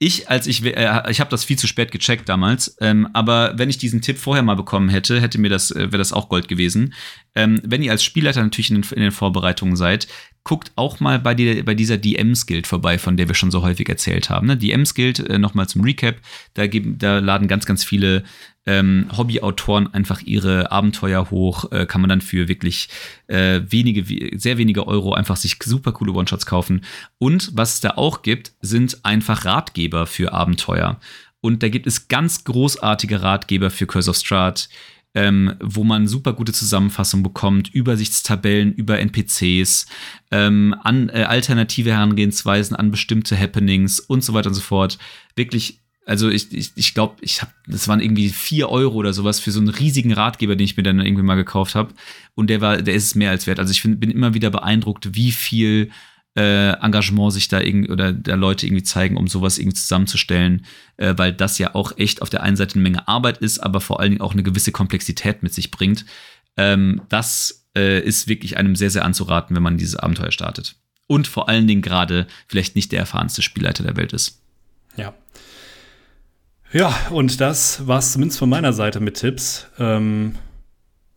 [0.00, 3.68] ich, als ich, äh, ich habe das viel zu spät gecheckt damals, ähm, aber wenn
[3.68, 6.46] ich diesen Tipp vorher mal bekommen hätte, hätte mir das, äh, wäre das auch Gold
[6.46, 6.94] gewesen.
[7.34, 10.06] Ähm, wenn ihr als Spielleiter natürlich in in den Vorbereitungen seid,
[10.48, 13.86] guckt auch mal bei, die, bei dieser DMs-Guild vorbei, von der wir schon so häufig
[13.86, 14.46] erzählt haben.
[14.46, 14.56] Ne?
[14.56, 16.16] DMs-Guild, äh, nochmal zum Recap,
[16.54, 18.24] da, da laden ganz, ganz viele
[18.64, 22.88] ähm, Hobbyautoren einfach ihre Abenteuer hoch, äh, kann man dann für wirklich
[23.26, 26.80] äh, wenige, sehr wenige Euro einfach sich super coole One-Shots kaufen.
[27.18, 30.98] Und was es da auch gibt, sind einfach Ratgeber für Abenteuer.
[31.42, 34.70] Und da gibt es ganz großartige Ratgeber für Curse of Strahd,
[35.14, 39.86] ähm, wo man super gute Zusammenfassungen bekommt, Übersichtstabellen über NPCs,
[40.30, 44.98] ähm, an äh, alternative Herangehensweisen an bestimmte Happenings und so weiter und so fort.
[45.34, 49.40] Wirklich also ich, ich, ich glaube, ich habe, das waren irgendwie vier Euro oder sowas
[49.40, 51.92] für so einen riesigen Ratgeber, den ich mir dann irgendwie mal gekauft habe.
[52.34, 53.58] Und der war, der ist es mehr als wert.
[53.58, 55.90] Also ich find, bin immer wieder beeindruckt, wie viel
[56.38, 60.64] äh, Engagement sich da irgendwie oder da Leute irgendwie zeigen, um sowas irgendwie zusammenzustellen,
[60.96, 63.80] äh, weil das ja auch echt auf der einen Seite eine Menge Arbeit ist, aber
[63.80, 66.06] vor allen Dingen auch eine gewisse Komplexität mit sich bringt.
[66.56, 70.76] Ähm, das äh, ist wirklich einem sehr, sehr anzuraten, wenn man dieses Abenteuer startet.
[71.08, 74.40] Und vor allen Dingen gerade vielleicht nicht der erfahrenste Spielleiter der Welt ist.
[74.96, 75.14] Ja.
[76.72, 79.66] Ja, und das war es zumindest von meiner Seite mit Tipps.
[79.78, 80.36] Ähm,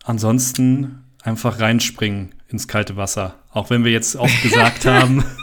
[0.04, 3.36] ansonsten einfach reinspringen ins kalte Wasser.
[3.52, 5.24] Auch wenn wir jetzt oft gesagt haben.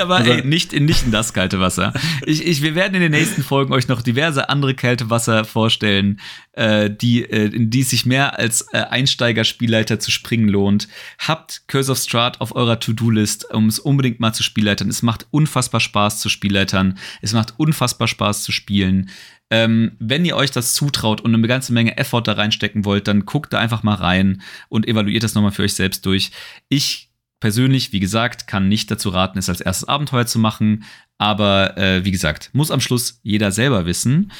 [0.00, 1.92] Aber also, ey, nicht, in, nicht in das kalte Wasser.
[2.26, 6.20] Ich, ich, wir werden in den nächsten Folgen euch noch diverse andere kalte Wasser vorstellen,
[6.52, 10.88] äh, die, äh, in die es sich mehr als äh, Einsteiger-Spielleiter zu springen lohnt.
[11.18, 14.88] Habt Curse of Strahd auf eurer To-Do-List, um es unbedingt mal zu Spielleitern.
[14.88, 16.98] Es macht unfassbar Spaß zu Spielleitern.
[17.22, 19.10] Es macht unfassbar Spaß zu spielen.
[19.50, 23.26] Ähm, wenn ihr euch das zutraut und eine ganze Menge Effort da reinstecken wollt, dann
[23.26, 26.32] guckt da einfach mal rein und evaluiert das nochmal für euch selbst durch.
[26.68, 30.84] Ich persönlich, wie gesagt, kann nicht dazu raten, es als erstes Abenteuer zu machen.
[31.18, 34.32] Aber äh, wie gesagt, muss am Schluss jeder selber wissen.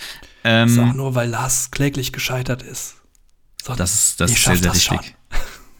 [0.42, 2.96] Ähm, ist auch nur, weil Lars kläglich gescheitert ist.
[3.62, 5.14] So, das ist, das ist sehr, sehr richtig.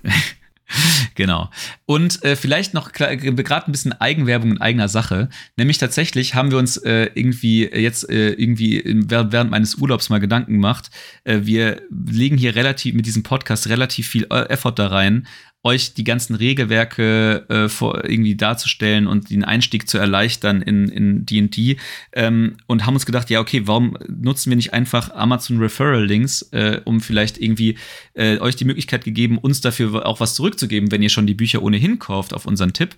[1.15, 1.51] genau.
[1.87, 5.29] Und äh, vielleicht noch gerade ein bisschen Eigenwerbung in eigener Sache.
[5.57, 10.55] Nämlich tatsächlich haben wir uns äh, irgendwie jetzt äh, irgendwie während meines Urlaubs mal Gedanken
[10.55, 10.91] gemacht.
[11.25, 15.27] Äh, wir legen hier relativ mit diesem Podcast relativ viel äh, Effort da rein,
[15.65, 21.79] euch die ganzen Regelwerke äh, vor, irgendwie darzustellen und den Einstieg zu erleichtern in D&D
[22.13, 26.43] ähm, und haben uns gedacht, ja, okay, warum nutzen wir nicht einfach Amazon Referral Links,
[26.53, 27.79] äh, um vielleicht irgendwie
[28.13, 31.63] äh, euch die Möglichkeit gegeben, uns dafür auch was zurückzugeben, wenn ihr schon die Bücher
[31.63, 32.95] ohnehin kauft auf unseren Tipp.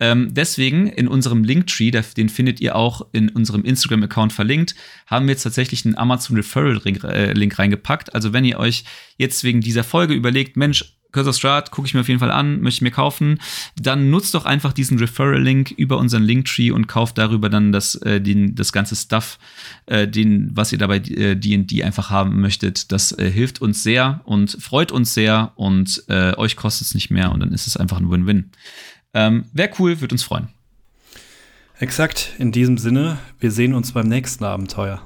[0.00, 4.74] Ähm, deswegen in unserem Linktree, den findet ihr auch in unserem Instagram-Account verlinkt,
[5.06, 8.12] haben wir jetzt tatsächlich einen Amazon Referral-Link äh, reingepackt.
[8.14, 8.84] Also wenn ihr euch
[9.16, 12.30] jetzt wegen dieser Folge überlegt, Mensch, Curse of Strahd gucke ich mir auf jeden Fall
[12.30, 13.40] an, möchte ich mir kaufen,
[13.76, 18.20] dann nutzt doch einfach diesen Referral-Link über unseren Linktree und kauft darüber dann das, äh,
[18.20, 19.38] den, das ganze Stuff,
[19.86, 22.92] äh, den, was ihr dabei D&D äh, einfach haben möchtet.
[22.92, 27.10] Das äh, hilft uns sehr und freut uns sehr und äh, euch kostet es nicht
[27.10, 28.50] mehr und dann ist es einfach ein Win-Win.
[29.14, 30.48] Ähm, Wäre cool, würde uns freuen.
[31.80, 35.00] Exakt, in diesem Sinne, wir sehen uns beim nächsten Abenteuer.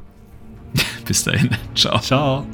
[1.06, 2.00] Bis dahin, ciao.
[2.00, 2.46] Ciao.